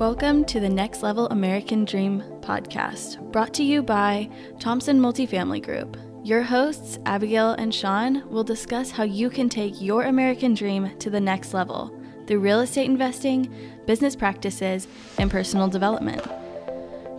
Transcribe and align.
Welcome 0.00 0.44
to 0.46 0.58
the 0.58 0.68
Next 0.68 1.04
Level 1.04 1.28
American 1.28 1.84
Dream 1.84 2.20
podcast, 2.40 3.30
brought 3.30 3.54
to 3.54 3.62
you 3.62 3.80
by 3.80 4.28
Thompson 4.58 4.98
Multifamily 4.98 5.62
Group. 5.62 5.96
Your 6.24 6.42
hosts, 6.42 6.98
Abigail 7.06 7.52
and 7.52 7.72
Sean, 7.72 8.28
will 8.28 8.42
discuss 8.42 8.90
how 8.90 9.04
you 9.04 9.30
can 9.30 9.48
take 9.48 9.80
your 9.80 10.02
American 10.02 10.52
dream 10.52 10.90
to 10.98 11.10
the 11.10 11.20
next 11.20 11.54
level 11.54 11.96
through 12.26 12.40
real 12.40 12.58
estate 12.58 12.86
investing, 12.86 13.54
business 13.86 14.16
practices, 14.16 14.88
and 15.18 15.30
personal 15.30 15.68
development. 15.68 16.26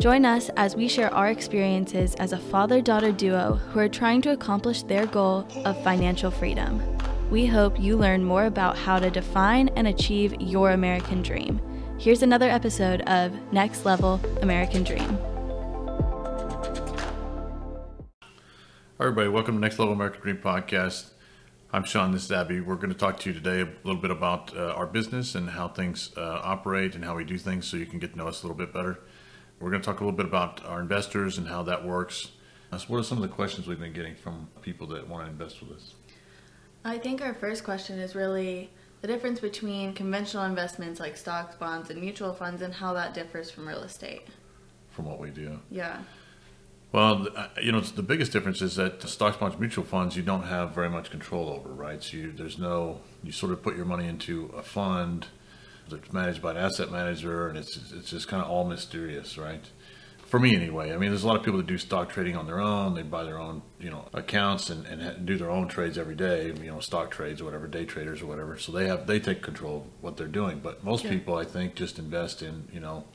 Join 0.01 0.25
us 0.25 0.49
as 0.57 0.75
we 0.75 0.89
share 0.89 1.13
our 1.13 1.29
experiences 1.29 2.13
as 2.15 2.33
a 2.33 2.37
father 2.37 2.81
daughter 2.81 3.13
duo 3.13 3.53
who 3.53 3.79
are 3.79 3.87
trying 3.87 4.21
to 4.23 4.33
accomplish 4.33 4.83
their 4.83 5.05
goal 5.05 5.47
of 5.63 5.81
financial 5.81 6.29
freedom. 6.29 6.83
We 7.31 7.45
hope 7.45 7.79
you 7.79 7.95
learn 7.95 8.25
more 8.25 8.47
about 8.47 8.77
how 8.77 8.99
to 8.99 9.09
define 9.09 9.69
and 9.77 9.87
achieve 9.87 10.35
your 10.41 10.71
American 10.71 11.21
dream. 11.21 11.61
Here's 12.05 12.21
another 12.21 12.47
episode 12.47 13.01
of 13.07 13.33
Next 13.51 13.83
Level 13.83 14.21
American 14.43 14.83
Dream. 14.83 15.17
Hi, 18.21 19.05
everybody. 19.05 19.27
Welcome 19.27 19.55
to 19.55 19.59
Next 19.59 19.79
Level 19.79 19.95
American 19.95 20.21
Dream 20.21 20.37
podcast. 20.37 21.09
I'm 21.73 21.83
Sean. 21.83 22.11
This 22.11 22.25
is 22.25 22.31
Abby. 22.31 22.61
We're 22.61 22.75
going 22.75 22.93
to 22.93 22.95
talk 22.95 23.19
to 23.21 23.31
you 23.31 23.33
today 23.33 23.61
a 23.61 23.69
little 23.83 23.99
bit 23.99 24.11
about 24.11 24.55
uh, 24.55 24.73
our 24.73 24.85
business 24.85 25.33
and 25.33 25.49
how 25.49 25.67
things 25.67 26.11
uh, 26.15 26.41
operate 26.43 26.93
and 26.93 27.03
how 27.03 27.15
we 27.15 27.23
do 27.23 27.39
things 27.39 27.65
so 27.65 27.75
you 27.75 27.87
can 27.87 27.97
get 27.97 28.11
to 28.11 28.17
know 28.19 28.27
us 28.27 28.43
a 28.43 28.45
little 28.45 28.55
bit 28.55 28.71
better. 28.71 28.99
We're 29.59 29.71
going 29.71 29.81
to 29.81 29.85
talk 29.87 29.99
a 29.99 30.03
little 30.03 30.15
bit 30.15 30.27
about 30.27 30.63
our 30.63 30.79
investors 30.79 31.39
and 31.39 31.47
how 31.47 31.63
that 31.63 31.83
works. 31.83 32.33
Uh, 32.71 32.77
so 32.77 32.85
what 32.85 32.99
are 32.99 33.03
some 33.03 33.17
of 33.17 33.23
the 33.23 33.35
questions 33.35 33.65
we've 33.65 33.79
been 33.79 33.93
getting 33.93 34.13
from 34.13 34.47
people 34.61 34.85
that 34.89 35.09
want 35.09 35.25
to 35.25 35.31
invest 35.31 35.59
with 35.59 35.75
us? 35.75 35.95
I 36.83 36.99
think 36.99 37.23
our 37.23 37.33
first 37.33 37.63
question 37.63 37.97
is 37.97 38.13
really 38.13 38.69
the 39.05 39.13
difference 39.13 39.39
between 39.39 39.93
conventional 39.93 40.45
investments 40.45 40.99
like 40.99 41.15
stocks, 41.15 41.55
bonds, 41.55 41.91
and 41.91 42.01
mutual 42.01 42.33
funds 42.33 42.63
and 42.63 42.73
how 42.73 42.91
that 42.91 43.13
differs 43.13 43.51
from 43.51 43.67
real 43.67 43.83
estate. 43.83 44.23
From 44.89 45.05
what 45.05 45.19
we 45.19 45.29
do. 45.29 45.59
Yeah. 45.69 45.99
Well, 46.91 47.27
you 47.61 47.71
know, 47.71 47.81
the 47.81 48.01
biggest 48.01 48.31
difference 48.31 48.63
is 48.63 48.77
that 48.77 49.03
stocks, 49.03 49.37
bonds, 49.37 49.59
mutual 49.59 49.83
funds, 49.83 50.17
you 50.17 50.23
don't 50.23 50.45
have 50.45 50.73
very 50.73 50.89
much 50.89 51.11
control 51.11 51.49
over, 51.49 51.69
right? 51.69 52.01
So 52.01 52.17
you, 52.17 52.31
there's 52.31 52.57
no, 52.57 53.01
you 53.23 53.31
sort 53.31 53.51
of 53.51 53.61
put 53.61 53.75
your 53.75 53.85
money 53.85 54.07
into 54.07 54.51
a 54.57 54.63
fund 54.63 55.27
that's 55.87 56.11
managed 56.11 56.41
by 56.41 56.51
an 56.51 56.57
asset 56.57 56.91
manager, 56.91 57.47
and 57.47 57.59
it's 57.59 57.77
it's 57.93 58.09
just 58.09 58.27
kind 58.27 58.41
of 58.41 58.49
all 58.49 58.65
mysterious, 58.65 59.37
right? 59.37 59.65
For 60.25 60.39
me, 60.39 60.55
anyway. 60.55 60.91
I 60.91 60.97
mean, 60.97 61.09
there's 61.09 61.23
a 61.23 61.27
lot 61.27 61.35
of 61.35 61.43
people 61.43 61.57
that 61.57 61.67
do 61.67 61.77
stock 61.77 62.09
trading 62.09 62.35
on 62.35 62.47
their 62.47 62.59
own. 62.59 62.95
They 62.95 63.03
buy 63.03 63.23
their 63.23 63.39
own, 63.39 63.61
you 63.79 63.89
know, 63.89 64.05
accounts 64.13 64.69
and, 64.69 64.85
and 64.87 65.25
do 65.25 65.37
their 65.37 65.51
own 65.51 65.67
trades 65.67 65.97
every 65.97 66.15
day. 66.15 66.47
You 66.47 66.71
know, 66.71 66.79
stock 66.79 67.11
trades 67.11 67.41
or 67.41 67.45
whatever, 67.45 67.67
day 67.67 67.85
traders 67.85 68.21
or 68.21 68.25
whatever. 68.25 68.57
So 68.57 68.71
they 68.71 68.87
have 68.87 69.07
they 69.07 69.19
take 69.19 69.41
control 69.41 69.77
of 69.77 69.83
what 70.01 70.17
they're 70.17 70.27
doing. 70.27 70.59
But 70.59 70.83
most 70.83 71.05
people, 71.05 71.35
I 71.35 71.45
think, 71.45 71.75
just 71.75 71.99
invest 71.99 72.41
in, 72.41 72.67
you 72.73 72.79
know 72.79 73.05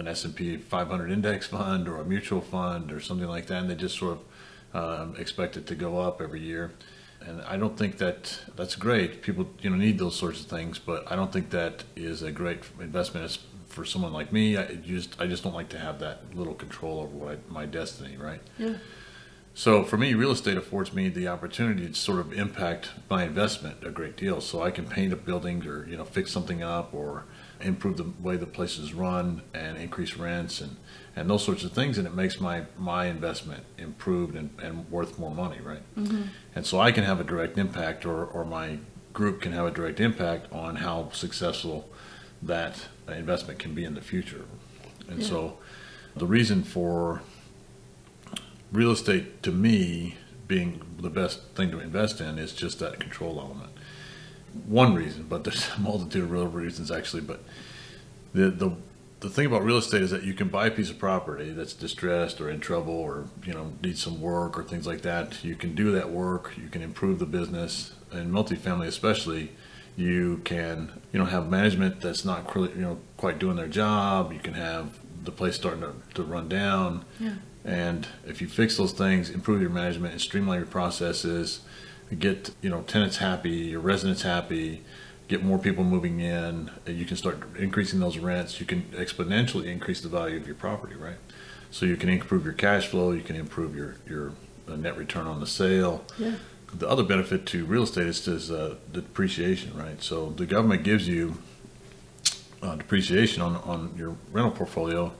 an 0.00 0.08
S&P 0.08 0.56
500 0.56 1.10
index 1.12 1.46
fund 1.46 1.86
or 1.86 1.98
a 1.98 2.04
mutual 2.04 2.40
fund 2.40 2.90
or 2.90 3.00
something 3.00 3.28
like 3.28 3.46
that, 3.46 3.62
and 3.62 3.70
they 3.70 3.74
just 3.76 3.96
sort 3.96 4.18
of 4.18 5.02
um, 5.02 5.16
expect 5.16 5.56
it 5.56 5.66
to 5.66 5.74
go 5.74 5.98
up 5.98 6.20
every 6.20 6.40
year. 6.40 6.72
And 7.20 7.42
I 7.42 7.58
don't 7.58 7.76
think 7.76 7.98
that 7.98 8.40
that's 8.56 8.74
great. 8.76 9.20
People, 9.20 9.46
you 9.60 9.68
know, 9.68 9.76
need 9.76 9.98
those 9.98 10.16
sorts 10.16 10.40
of 10.40 10.46
things, 10.46 10.78
but 10.78 11.10
I 11.12 11.16
don't 11.16 11.30
think 11.30 11.50
that 11.50 11.84
is 11.94 12.22
a 12.22 12.32
great 12.32 12.60
investment 12.80 13.38
for 13.70 13.84
someone 13.84 14.12
like 14.12 14.32
me. 14.32 14.56
I 14.56 14.74
just, 14.74 15.20
I 15.20 15.26
just 15.26 15.42
don't 15.42 15.54
like 15.54 15.68
to 15.70 15.78
have 15.78 15.98
that 16.00 16.34
little 16.34 16.54
control 16.54 17.00
over 17.00 17.16
what 17.16 17.32
I, 17.34 17.52
my 17.52 17.66
destiny, 17.66 18.16
right? 18.16 18.40
Yeah. 18.58 18.74
So 19.54 19.82
for 19.82 19.96
me, 19.96 20.14
real 20.14 20.30
estate 20.30 20.56
affords 20.56 20.92
me 20.92 21.08
the 21.08 21.28
opportunity 21.28 21.86
to 21.86 21.94
sort 21.94 22.20
of 22.20 22.32
impact 22.32 22.90
my 23.08 23.24
investment 23.24 23.84
a 23.84 23.90
great 23.90 24.16
deal. 24.16 24.40
So 24.40 24.62
I 24.62 24.70
can 24.70 24.86
paint 24.86 25.12
a 25.12 25.16
building 25.16 25.66
or 25.66 25.88
you 25.88 25.96
know 25.96 26.04
fix 26.04 26.30
something 26.30 26.62
up 26.62 26.94
or 26.94 27.24
improve 27.60 27.96
the 27.96 28.06
way 28.20 28.36
the 28.36 28.46
place 28.46 28.78
is 28.78 28.94
run 28.94 29.42
and 29.52 29.76
increase 29.76 30.16
rents 30.16 30.60
and, 30.60 30.76
and 31.14 31.28
those 31.28 31.44
sorts 31.44 31.64
of 31.64 31.72
things 31.72 31.98
and 31.98 32.06
it 32.06 32.14
makes 32.14 32.40
my 32.40 32.62
my 32.78 33.06
investment 33.06 33.64
improved 33.78 34.34
and, 34.34 34.50
and 34.62 34.90
worth 34.90 35.18
more 35.18 35.30
money 35.30 35.60
right 35.60 35.82
mm-hmm. 35.94 36.22
and 36.54 36.66
so 36.66 36.80
i 36.80 36.90
can 36.90 37.04
have 37.04 37.20
a 37.20 37.24
direct 37.24 37.58
impact 37.58 38.06
or, 38.06 38.24
or 38.24 38.44
my 38.44 38.78
group 39.12 39.42
can 39.42 39.52
have 39.52 39.66
a 39.66 39.70
direct 39.70 40.00
impact 40.00 40.50
on 40.52 40.76
how 40.76 41.10
successful 41.12 41.88
that 42.42 42.88
investment 43.08 43.58
can 43.58 43.74
be 43.74 43.84
in 43.84 43.94
the 43.94 44.00
future 44.00 44.44
and 45.08 45.20
yeah. 45.20 45.28
so 45.28 45.58
the 46.16 46.26
reason 46.26 46.62
for 46.62 47.22
real 48.72 48.90
estate 48.90 49.42
to 49.42 49.50
me 49.50 50.16
being 50.48 50.82
the 50.98 51.10
best 51.10 51.42
thing 51.54 51.70
to 51.70 51.78
invest 51.78 52.20
in 52.20 52.38
is 52.38 52.52
just 52.52 52.78
that 52.78 52.98
control 52.98 53.40
element 53.40 53.70
one 54.66 54.94
reason, 54.94 55.26
but 55.28 55.44
there's 55.44 55.68
a 55.76 55.80
multitude 55.80 56.24
of 56.24 56.30
real 56.30 56.46
reasons 56.46 56.90
actually. 56.90 57.22
But 57.22 57.42
the 58.32 58.50
the 58.50 58.72
the 59.20 59.28
thing 59.28 59.46
about 59.46 59.62
real 59.62 59.76
estate 59.76 60.02
is 60.02 60.10
that 60.10 60.22
you 60.22 60.32
can 60.32 60.48
buy 60.48 60.68
a 60.68 60.70
piece 60.70 60.90
of 60.90 60.98
property 60.98 61.50
that's 61.50 61.74
distressed 61.74 62.40
or 62.40 62.48
in 62.48 62.60
trouble 62.60 62.94
or 62.94 63.26
you 63.44 63.52
know 63.52 63.72
needs 63.82 64.02
some 64.02 64.20
work 64.20 64.58
or 64.58 64.62
things 64.62 64.86
like 64.86 65.02
that. 65.02 65.44
You 65.44 65.54
can 65.54 65.74
do 65.74 65.92
that 65.92 66.10
work. 66.10 66.52
You 66.56 66.68
can 66.68 66.82
improve 66.82 67.18
the 67.18 67.26
business. 67.26 67.94
In 68.12 68.32
multifamily, 68.32 68.88
especially, 68.88 69.52
you 69.96 70.40
can 70.44 71.00
you 71.12 71.18
know 71.18 71.26
have 71.26 71.50
management 71.50 72.00
that's 72.00 72.24
not 72.24 72.54
you 72.54 72.74
know 72.76 72.98
quite 73.16 73.38
doing 73.38 73.56
their 73.56 73.68
job. 73.68 74.32
You 74.32 74.38
can 74.38 74.54
have 74.54 74.98
the 75.24 75.32
place 75.32 75.56
starting 75.56 75.82
to, 75.82 75.94
to 76.14 76.22
run 76.22 76.48
down. 76.48 77.04
Yeah. 77.18 77.34
And 77.64 78.08
if 78.26 78.40
you 78.40 78.48
fix 78.48 78.76
those 78.76 78.92
things, 78.92 79.28
improve 79.28 79.60
your 79.60 79.70
management, 79.70 80.12
and 80.12 80.20
streamline 80.20 80.60
your 80.60 80.66
processes, 80.66 81.60
get 82.18 82.50
you 82.62 82.70
know 82.70 82.82
tenants 82.82 83.18
happy, 83.18 83.50
your 83.50 83.80
residents 83.80 84.22
happy, 84.22 84.82
get 85.28 85.44
more 85.44 85.58
people 85.58 85.84
moving 85.84 86.20
in. 86.20 86.70
You 86.86 87.04
can 87.04 87.16
start 87.16 87.38
increasing 87.56 88.00
those 88.00 88.18
rents. 88.18 88.60
You 88.60 88.66
can 88.66 88.82
exponentially 88.92 89.66
increase 89.66 90.00
the 90.00 90.08
value 90.08 90.36
of 90.36 90.46
your 90.46 90.56
property, 90.56 90.94
right? 90.94 91.18
So 91.70 91.86
you 91.86 91.96
can 91.96 92.08
improve 92.08 92.44
your 92.44 92.54
cash 92.54 92.88
flow. 92.88 93.12
You 93.12 93.22
can 93.22 93.36
improve 93.36 93.76
your 93.76 93.96
your 94.08 94.32
uh, 94.68 94.76
net 94.76 94.96
return 94.96 95.26
on 95.26 95.40
the 95.40 95.46
sale. 95.46 96.04
Yeah. 96.18 96.36
The 96.72 96.88
other 96.88 97.02
benefit 97.02 97.46
to 97.46 97.64
real 97.64 97.82
estate 97.82 98.06
is, 98.06 98.26
is 98.28 98.50
uh, 98.50 98.76
the 98.92 99.00
depreciation, 99.00 99.76
right? 99.76 100.00
So 100.02 100.30
the 100.30 100.46
government 100.46 100.84
gives 100.84 101.08
you 101.08 101.38
uh, 102.62 102.76
depreciation 102.76 103.42
on 103.42 103.56
on 103.56 103.94
your 103.96 104.16
rental 104.32 104.52
portfolio 104.52 105.12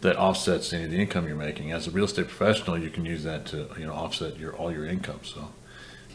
that 0.00 0.16
offsets 0.16 0.72
any 0.72 0.84
of 0.84 0.90
the 0.90 0.98
income 0.98 1.26
you're 1.26 1.36
making. 1.36 1.72
As 1.72 1.86
a 1.86 1.90
real 1.90 2.04
estate 2.04 2.28
professional, 2.28 2.78
you 2.78 2.90
can 2.90 3.04
use 3.04 3.24
that 3.24 3.46
to 3.46 3.68
you 3.78 3.86
know 3.86 3.92
offset 3.92 4.38
your 4.38 4.54
all 4.56 4.72
your 4.72 4.86
income. 4.86 5.20
So 5.22 5.48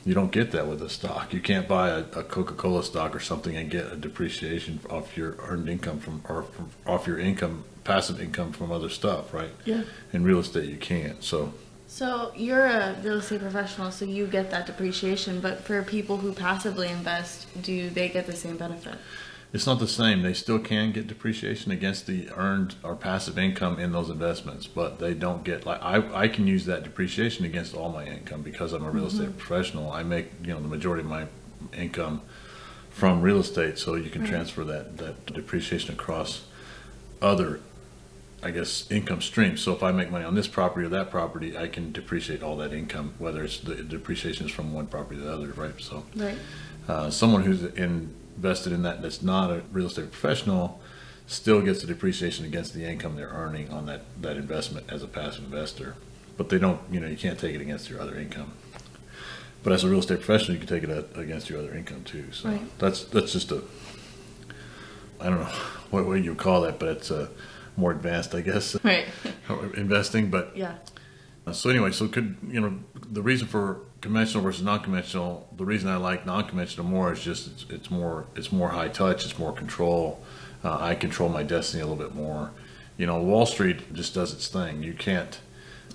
you 0.05 0.13
don't 0.13 0.31
get 0.31 0.51
that 0.51 0.67
with 0.67 0.81
a 0.81 0.89
stock. 0.89 1.33
You 1.33 1.41
can't 1.41 1.67
buy 1.67 1.89
a, 1.89 1.99
a 1.99 2.23
Coca-Cola 2.23 2.83
stock 2.83 3.15
or 3.15 3.19
something 3.19 3.55
and 3.55 3.71
get 3.71 3.91
a 3.91 3.95
depreciation 3.95 4.79
off 4.89 5.17
your 5.17 5.35
earned 5.39 5.67
income 5.67 5.99
from 5.99 6.21
or 6.29 6.43
from, 6.43 6.69
off 6.85 7.07
your 7.07 7.17
income, 7.17 7.65
passive 7.83 8.21
income 8.21 8.51
from 8.51 8.71
other 8.71 8.89
stuff, 8.89 9.33
right? 9.33 9.49
Yeah. 9.65 9.81
In 10.13 10.23
real 10.23 10.39
estate, 10.39 10.69
you 10.69 10.77
can't. 10.77 11.23
So. 11.23 11.53
So 11.87 12.31
you're 12.35 12.65
a 12.65 12.95
real 13.03 13.19
estate 13.19 13.41
professional, 13.41 13.91
so 13.91 14.05
you 14.05 14.27
get 14.27 14.51
that 14.51 14.65
depreciation. 14.65 15.39
But 15.39 15.61
for 15.61 15.81
people 15.83 16.17
who 16.17 16.33
passively 16.33 16.89
invest, 16.89 17.47
do 17.61 17.89
they 17.89 18.09
get 18.09 18.25
the 18.25 18.35
same 18.35 18.57
benefit? 18.57 18.95
it's 19.55 19.65
not 19.65 19.79
the 19.79 19.87
same. 19.87 20.21
They 20.21 20.33
still 20.33 20.59
can 20.59 20.91
get 20.91 21.07
depreciation 21.07 21.71
against 21.71 22.07
the 22.07 22.29
earned 22.35 22.75
or 22.83 22.93
passive 22.93 23.39
income 23.39 23.79
in 23.79 23.93
those 23.93 24.09
investments, 24.09 24.67
but 24.67 24.99
they 24.99 25.13
don't 25.13 25.45
get 25.45 25.65
like 25.65 25.81
I, 25.81 26.23
I 26.23 26.27
can 26.27 26.45
use 26.45 26.65
that 26.65 26.83
depreciation 26.83 27.45
against 27.45 27.73
all 27.73 27.89
my 27.89 28.05
income 28.05 28.41
because 28.41 28.73
I'm 28.73 28.83
a 28.83 28.91
real 28.91 29.05
mm-hmm. 29.05 29.21
estate 29.21 29.37
professional. 29.37 29.93
I 29.93 30.03
make 30.03 30.29
you 30.43 30.53
know 30.53 30.59
the 30.59 30.67
majority 30.67 31.03
of 31.03 31.09
my 31.09 31.27
income 31.73 32.21
from 32.89 33.21
real 33.21 33.39
estate, 33.39 33.77
so 33.77 33.95
you 33.95 34.09
can 34.09 34.23
right. 34.23 34.29
transfer 34.29 34.65
that 34.65 34.97
that 34.97 35.25
depreciation 35.27 35.93
across 35.93 36.43
other 37.21 37.61
I 38.45 38.51
guess 38.51 38.89
income 38.91 39.21
streams. 39.21 39.61
So 39.61 39.73
if 39.73 39.81
I 39.81 39.91
make 39.91 40.11
money 40.11 40.23
on 40.23 40.35
this 40.35 40.47
property 40.47 40.85
or 40.85 40.89
that 40.89 41.09
property, 41.09 41.57
I 41.57 41.67
can 41.67 41.91
depreciate 41.91 42.43
all 42.43 42.55
that 42.57 42.73
income, 42.73 43.15
whether 43.17 43.43
it's 43.43 43.59
the 43.59 43.73
depreciation 43.73 44.45
is 44.45 44.51
from 44.51 44.71
one 44.71 44.85
property 44.85 45.19
to 45.19 45.25
the 45.25 45.33
other, 45.33 45.47
right? 45.53 45.73
So, 45.81 46.05
right. 46.15 46.37
Uh, 46.87 47.09
someone 47.09 47.41
who's 47.41 47.63
invested 47.63 48.71
in 48.71 48.83
that 48.83 49.01
that's 49.01 49.23
not 49.23 49.49
a 49.49 49.63
real 49.71 49.87
estate 49.87 50.11
professional 50.11 50.79
still 51.25 51.59
gets 51.59 51.81
the 51.81 51.87
depreciation 51.87 52.45
against 52.45 52.75
the 52.75 52.85
income 52.85 53.15
they're 53.15 53.29
earning 53.29 53.71
on 53.71 53.87
that, 53.87 54.01
that 54.21 54.37
investment 54.37 54.85
as 54.91 55.01
a 55.01 55.07
passive 55.07 55.45
investor. 55.45 55.95
But 56.37 56.49
they 56.49 56.59
don't, 56.59 56.79
you 56.91 56.99
know, 56.99 57.07
you 57.07 57.17
can't 57.17 57.39
take 57.39 57.55
it 57.55 57.61
against 57.61 57.89
your 57.89 57.99
other 57.99 58.15
income. 58.15 58.51
But 59.63 59.73
as 59.73 59.83
a 59.83 59.89
real 59.89 60.01
estate 60.01 60.21
professional, 60.21 60.53
you 60.53 60.59
can 60.59 60.67
take 60.67 60.87
it 60.87 61.17
against 61.17 61.49
your 61.49 61.57
other 61.57 61.73
income 61.73 62.03
too. 62.03 62.31
So 62.31 62.49
right. 62.49 62.77
that's 62.77 63.05
that's 63.05 63.31
just 63.31 63.51
a, 63.51 63.63
I 65.19 65.29
don't 65.29 65.39
know 65.39 65.45
what 65.89 66.05
way 66.05 66.19
you 66.19 66.35
call 66.35 66.61
that, 66.61 66.77
but 66.77 66.89
it's 66.89 67.09
a 67.09 67.31
more 67.77 67.91
advanced, 67.91 68.33
I 68.35 68.41
guess, 68.41 68.75
right. 68.83 69.05
investing. 69.75 70.29
But 70.29 70.55
yeah. 70.55 70.75
So 71.51 71.69
anyway, 71.69 71.91
so 71.91 72.07
could 72.07 72.37
you 72.47 72.59
know 72.59 72.79
the 72.93 73.21
reason 73.21 73.47
for 73.47 73.81
conventional 74.01 74.43
versus 74.43 74.63
non-conventional? 74.63 75.47
The 75.55 75.65
reason 75.65 75.89
I 75.89 75.97
like 75.97 76.25
non-conventional 76.25 76.87
more 76.87 77.13
is 77.13 77.23
just 77.23 77.47
it's, 77.47 77.65
it's 77.69 77.91
more 77.91 78.25
it's 78.35 78.51
more 78.51 78.69
high 78.69 78.87
touch, 78.87 79.25
it's 79.25 79.37
more 79.37 79.53
control. 79.53 80.23
Uh, 80.63 80.77
I 80.79 80.95
control 80.95 81.29
my 81.29 81.43
destiny 81.43 81.83
a 81.83 81.85
little 81.85 82.03
bit 82.03 82.15
more. 82.15 82.51
You 82.97 83.05
know, 83.05 83.21
Wall 83.21 83.45
Street 83.45 83.93
just 83.93 84.15
does 84.15 84.33
its 84.33 84.47
thing. 84.47 84.81
You 84.81 84.93
can't. 84.93 85.39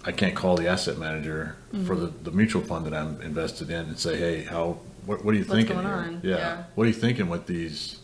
I 0.05 0.13
can't 0.13 0.35
call 0.35 0.57
the 0.57 0.67
asset 0.67 0.97
manager 0.97 1.57
mm-hmm. 1.75 1.85
for 1.85 1.95
the, 1.95 2.07
the 2.07 2.31
mutual 2.31 2.63
fund 2.63 2.87
that 2.87 2.95
I'm 2.95 3.21
invested 3.21 3.69
in 3.69 3.87
and 3.87 3.99
say, 3.99 4.17
hey, 4.17 4.45
how 4.45 4.79
what, 5.05 5.25
what 5.25 5.35
are 5.35 5.39
you 5.39 5.45
What's 5.45 5.53
thinking 5.53 5.79
here? 5.79 6.21
Yeah. 6.23 6.37
yeah. 6.37 6.65
What 6.75 6.85
are 6.85 6.87
you 6.87 6.95
thinking 6.95 7.29
with 7.29 7.47
these 7.47 7.99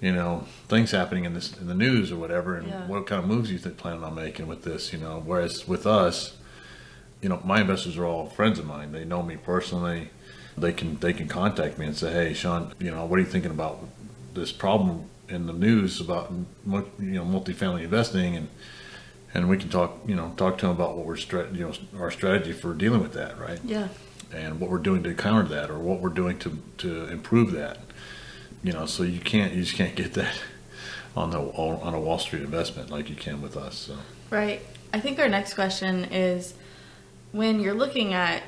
you 0.00 0.12
know, 0.12 0.44
things 0.68 0.90
happening 0.92 1.24
in 1.24 1.34
this 1.34 1.52
in 1.58 1.66
the 1.66 1.74
news 1.74 2.12
or 2.12 2.16
whatever, 2.16 2.56
and 2.56 2.68
Yeah. 2.68 2.86
what 2.86 3.06
kind 3.06 3.22
of 3.22 3.28
moves 3.28 3.50
you 3.50 3.58
think 3.58 3.76
planning 3.76 4.04
on 4.04 4.14
making 4.14 4.46
with 4.46 4.62
this, 4.62 4.92
you 4.92 4.98
know. 4.98 5.22
Whereas 5.24 5.66
with 5.66 5.86
us, 5.86 6.36
you 7.20 7.28
know, 7.28 7.40
my 7.44 7.60
investors 7.60 7.96
are 7.98 8.04
all 8.06 8.26
friends 8.26 8.58
of 8.58 8.66
mine. 8.66 8.92
They 8.92 9.04
know 9.04 9.22
me 9.22 9.36
personally. 9.36 10.10
They 10.56 10.72
can 10.72 10.98
they 10.98 11.12
can 11.12 11.28
contact 11.28 11.78
me 11.78 11.86
and 11.86 11.96
say, 11.96 12.12
hey, 12.12 12.32
Sean, 12.34 12.72
you 12.78 12.90
know, 12.90 13.04
what 13.06 13.18
are 13.18 13.22
you 13.22 13.28
thinking 13.28 13.50
about 13.50 13.84
this 14.34 14.52
problem 14.52 15.04
in 15.28 15.46
the 15.46 15.52
news 15.52 16.00
about 16.00 16.32
you 16.32 16.84
know 17.12 17.24
multifamily 17.24 17.82
investing 17.84 18.34
and 18.34 18.48
and 19.34 19.46
we 19.48 19.58
can 19.58 19.68
talk 19.68 19.98
you 20.06 20.14
know 20.14 20.32
talk 20.38 20.56
to 20.56 20.66
them 20.66 20.74
about 20.74 20.96
what 20.96 21.04
we're 21.04 21.16
you 21.52 21.66
know 21.66 21.72
our 22.00 22.10
strategy 22.10 22.52
for 22.52 22.72
dealing 22.72 23.02
with 23.02 23.12
that 23.12 23.38
right 23.38 23.60
Yeah. 23.62 23.88
and 24.32 24.58
what 24.58 24.70
we're 24.70 24.78
doing 24.78 25.02
to 25.02 25.12
counter 25.12 25.46
that 25.50 25.70
or 25.70 25.78
what 25.78 26.00
we're 26.00 26.08
doing 26.08 26.38
to 26.38 26.58
to 26.78 27.08
improve 27.08 27.52
that 27.52 27.76
you 28.62 28.72
know 28.72 28.86
so 28.86 29.02
you 29.02 29.20
can't 29.20 29.52
you 29.52 29.62
just 29.62 29.74
can't 29.74 29.94
get 29.94 30.14
that 30.14 30.38
on 31.16 31.30
the 31.30 31.38
on 31.38 31.94
a 31.94 32.00
Wall 32.00 32.18
Street 32.18 32.42
investment 32.42 32.90
like 32.90 33.08
you 33.08 33.16
can 33.16 33.40
with 33.42 33.56
us 33.56 33.76
so 33.76 33.96
Right. 34.30 34.60
I 34.92 35.00
think 35.00 35.18
our 35.18 35.28
next 35.28 35.54
question 35.54 36.04
is 36.06 36.54
when 37.32 37.60
you're 37.60 37.74
looking 37.74 38.12
at 38.12 38.42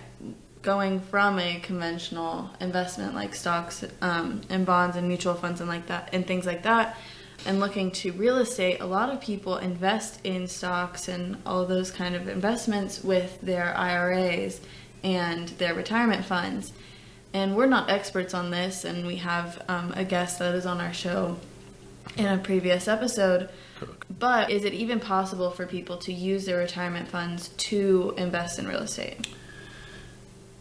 going 0.62 1.00
from 1.00 1.38
a 1.38 1.58
conventional 1.60 2.50
investment 2.60 3.14
like 3.14 3.34
stocks 3.34 3.82
um, 4.02 4.42
and 4.50 4.66
bonds 4.66 4.96
and 4.96 5.08
mutual 5.08 5.34
funds 5.34 5.60
and 5.60 5.70
like 5.70 5.86
that 5.86 6.10
and 6.12 6.26
things 6.26 6.44
like 6.44 6.62
that 6.64 6.98
and 7.46 7.60
looking 7.60 7.90
to 7.90 8.12
real 8.12 8.36
estate 8.36 8.78
a 8.80 8.84
lot 8.84 9.08
of 9.08 9.22
people 9.22 9.56
invest 9.56 10.20
in 10.22 10.46
stocks 10.46 11.08
and 11.08 11.38
all 11.46 11.64
those 11.64 11.90
kind 11.90 12.14
of 12.14 12.28
investments 12.28 13.02
with 13.02 13.40
their 13.40 13.74
iras 13.74 14.60
and 15.02 15.48
their 15.50 15.72
retirement 15.72 16.26
funds 16.26 16.74
and 17.32 17.56
we're 17.56 17.66
not 17.66 17.88
experts 17.90 18.34
on 18.34 18.50
this 18.50 18.84
and 18.84 19.06
we 19.06 19.16
have 19.16 19.62
um, 19.68 19.92
a 19.96 20.04
guest 20.04 20.38
that 20.38 20.54
is 20.54 20.66
on 20.66 20.80
our 20.80 20.92
show 20.92 21.36
in 22.16 22.26
a 22.26 22.38
previous 22.38 22.88
episode 22.88 23.48
but 24.18 24.50
is 24.50 24.64
it 24.64 24.74
even 24.74 25.00
possible 25.00 25.50
for 25.50 25.66
people 25.66 25.96
to 25.96 26.12
use 26.12 26.44
their 26.44 26.58
retirement 26.58 27.08
funds 27.08 27.48
to 27.56 28.12
invest 28.18 28.58
in 28.58 28.66
real 28.66 28.80
estate? 28.80 29.26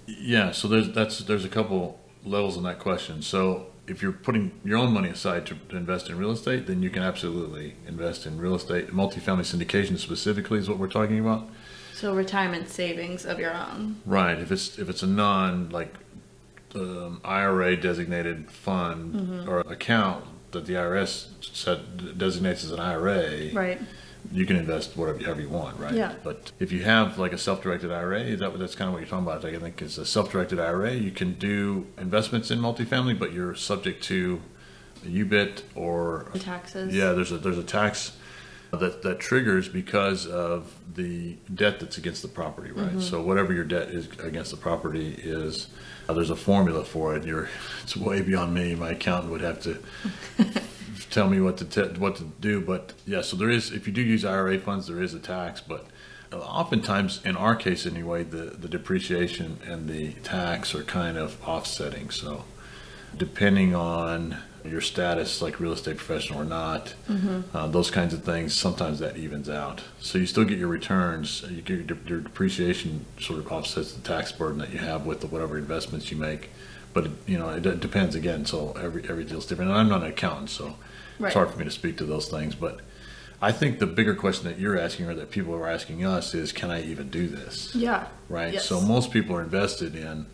yeah 0.07 0.51
so 0.51 0.67
there's 0.67 0.91
that's 0.91 1.19
there's 1.19 1.45
a 1.45 1.49
couple 1.49 1.99
levels 2.25 2.57
in 2.57 2.63
that 2.63 2.79
question 2.79 3.21
so 3.21 3.65
if 3.87 4.01
you're 4.03 4.11
putting 4.11 4.51
your 4.63 4.77
own 4.77 4.91
money 4.93 5.09
aside 5.09 5.45
to 5.45 5.55
invest 5.71 6.09
in 6.09 6.17
real 6.17 6.31
estate 6.31 6.67
then 6.67 6.81
you 6.83 6.89
can 6.89 7.01
absolutely 7.01 7.75
invest 7.87 8.25
in 8.25 8.37
real 8.39 8.55
estate 8.55 8.89
multifamily 8.89 9.41
syndication 9.41 9.97
specifically 9.97 10.59
is 10.59 10.69
what 10.69 10.77
we're 10.77 10.87
talking 10.87 11.19
about 11.19 11.47
So 11.93 12.15
retirement 12.15 12.69
savings 12.69 13.25
of 13.25 13.39
your 13.39 13.53
own. 13.53 13.97
Right. 14.05 14.39
If 14.39 14.51
it's 14.51 14.79
if 14.79 14.87
it's 14.89 15.03
a 15.03 15.07
non 15.07 15.69
like 15.69 15.93
um, 16.75 17.21
IRA 17.23 17.75
designated 17.75 18.49
fund 18.51 19.15
Mm-hmm. 19.15 19.49
or 19.49 19.59
account 19.61 20.25
that 20.51 20.65
the 20.65 20.73
IRS 20.73 21.27
said 21.53 22.17
designates 22.17 22.63
as 22.63 22.71
an 22.71 22.79
IRA, 22.79 23.51
Right. 23.53 23.79
you 24.31 24.45
can 24.45 24.55
invest 24.55 24.97
whatever 24.97 25.19
however 25.23 25.41
you 25.41 25.49
want, 25.49 25.79
right? 25.79 25.93
Yeah. 25.93 26.13
But 26.23 26.51
if 26.59 26.71
you 26.71 26.83
have 26.83 27.17
like 27.19 27.33
a 27.33 27.37
self-directed 27.37 27.91
IRA, 27.91 28.21
is 28.21 28.39
that 28.39 28.57
that's 28.57 28.75
kind 28.75 28.87
of 28.87 28.93
what 28.93 28.99
you're 28.99 29.07
talking 29.09 29.25
about? 29.27 29.45
I 29.45 29.57
think 29.59 29.81
is 29.81 29.97
a 29.97 30.05
self-directed 30.05 30.59
IRA. 30.59 30.93
You 30.93 31.11
can 31.11 31.33
do 31.33 31.85
investments 31.99 32.49
in 32.51 32.59
multifamily, 32.59 33.17
but 33.19 33.31
you're 33.33 33.55
subject 33.55 34.03
to 34.05 34.41
a 35.05 35.07
UBIT 35.07 35.61
or 35.75 36.31
Taxes. 36.39 36.93
yeah, 36.95 37.11
there's 37.13 37.31
a 37.31 37.37
there's 37.37 37.57
a 37.59 37.63
tax 37.63 38.13
that 38.71 39.01
that 39.01 39.19
triggers 39.19 39.67
because 39.67 40.27
of 40.27 40.75
the 40.93 41.37
debt 41.53 41.79
that's 41.79 41.97
against 41.97 42.21
the 42.21 42.27
property, 42.27 42.71
right? 42.71 43.01
So 43.01 43.21
whatever 43.21 43.53
your 43.53 43.63
debt 43.63 43.89
is 43.89 44.07
against 44.19 44.51
the 44.51 44.57
property 44.57 45.15
is, 45.17 45.67
uh, 46.07 46.13
there's 46.13 46.29
a 46.29 46.35
formula 46.35 46.83
for 46.83 47.15
it. 47.15 47.25
You're 47.25 47.49
it's 47.83 47.97
way 47.97 48.21
beyond 48.21 48.53
me. 48.53 48.75
My 48.75 48.91
accountant 48.91 49.31
would 49.31 49.41
have 49.41 49.59
to 49.61 49.79
tell 51.09 51.29
me 51.29 51.41
what 51.41 51.57
to 51.57 51.65
te- 51.65 51.99
what 51.99 52.17
to 52.17 52.23
do. 52.39 52.61
But 52.61 52.93
yeah, 53.07 53.21
so 53.21 53.37
there 53.37 53.49
is 53.49 53.71
if 53.71 53.87
you 53.87 53.93
do 53.93 54.01
use 54.01 54.23
IRA 54.23 54.59
funds, 54.59 54.87
there 54.87 55.01
is 55.01 55.13
a 55.13 55.19
tax, 55.19 55.61
but. 55.61 55.85
Oftentimes, 56.31 57.25
in 57.25 57.35
our 57.35 57.55
case 57.55 57.87
anyway, 57.87 58.23
the, 58.23 58.51
the 58.51 58.67
depreciation 58.67 59.57
and 59.65 59.89
the 59.89 60.13
tax 60.21 60.75
are 60.75 60.83
kind 60.83 61.17
of 61.17 61.41
offsetting. 61.41 62.11
So, 62.11 62.43
depending 63.17 63.73
on 63.73 64.37
your 64.65 64.81
status, 64.81 65.41
like 65.41 65.59
real 65.59 65.71
estate 65.73 65.97
professional 65.97 66.41
or 66.41 66.45
not, 66.45 66.93
uh, 67.53 67.67
those 67.67 67.89
kinds 67.91 68.13
of 68.13 68.23
things, 68.23 68.53
sometimes 68.55 68.99
that 68.99 69.17
evens 69.17 69.49
out. 69.49 69.81
So 69.99 70.17
you 70.17 70.25
still 70.25 70.43
get 70.45 70.57
your 70.57 70.67
returns. 70.67 71.43
You 71.49 71.61
get 71.61 71.87
your, 71.89 71.97
your 72.05 72.19
depreciation 72.21 73.05
sort 73.19 73.39
of 73.39 73.51
offsets 73.51 73.93
the 73.93 74.01
tax 74.01 74.31
burden 74.31 74.57
that 74.59 74.71
you 74.71 74.79
have 74.79 75.05
with 75.05 75.21
the, 75.21 75.27
whatever 75.27 75.57
investments 75.57 76.11
you 76.11 76.17
make. 76.17 76.49
But 76.93 77.05
it, 77.05 77.11
you 77.27 77.37
know, 77.37 77.49
it, 77.49 77.61
d- 77.63 77.75
depends 77.75 78.15
again. 78.15 78.45
So 78.45 78.73
every 78.79 79.03
every 79.07 79.23
deal's 79.23 79.45
different. 79.45 79.69
And 79.71 79.79
I'm 79.79 79.89
not 79.89 80.01
an 80.03 80.09
accountant, 80.09 80.49
so 80.49 80.75
Right. 81.19 81.27
it's 81.27 81.35
hard 81.35 81.51
for 81.51 81.59
me 81.59 81.65
to 81.65 81.71
speak 81.71 81.97
to 81.97 82.05
those 82.05 82.29
things. 82.29 82.55
But 82.55 82.79
I 83.41 83.51
think 83.51 83.79
the 83.79 83.85
bigger 83.87 84.15
question 84.15 84.45
that 84.45 84.57
you're 84.57 84.79
asking 84.79 85.07
or 85.07 85.13
that 85.15 85.31
people 85.31 85.53
are 85.53 85.67
asking 85.67 86.05
us 86.05 86.33
is, 86.33 86.51
can 86.51 86.71
I 86.71 86.81
even 86.83 87.09
do 87.09 87.27
this? 87.27 87.75
Yeah. 87.75 88.07
right? 88.29 88.53
Yes. 88.53 88.65
So 88.65 88.79
most 88.81 89.11
people 89.11 89.35
are 89.35 89.41
invested 89.41 89.95
in 89.95 90.25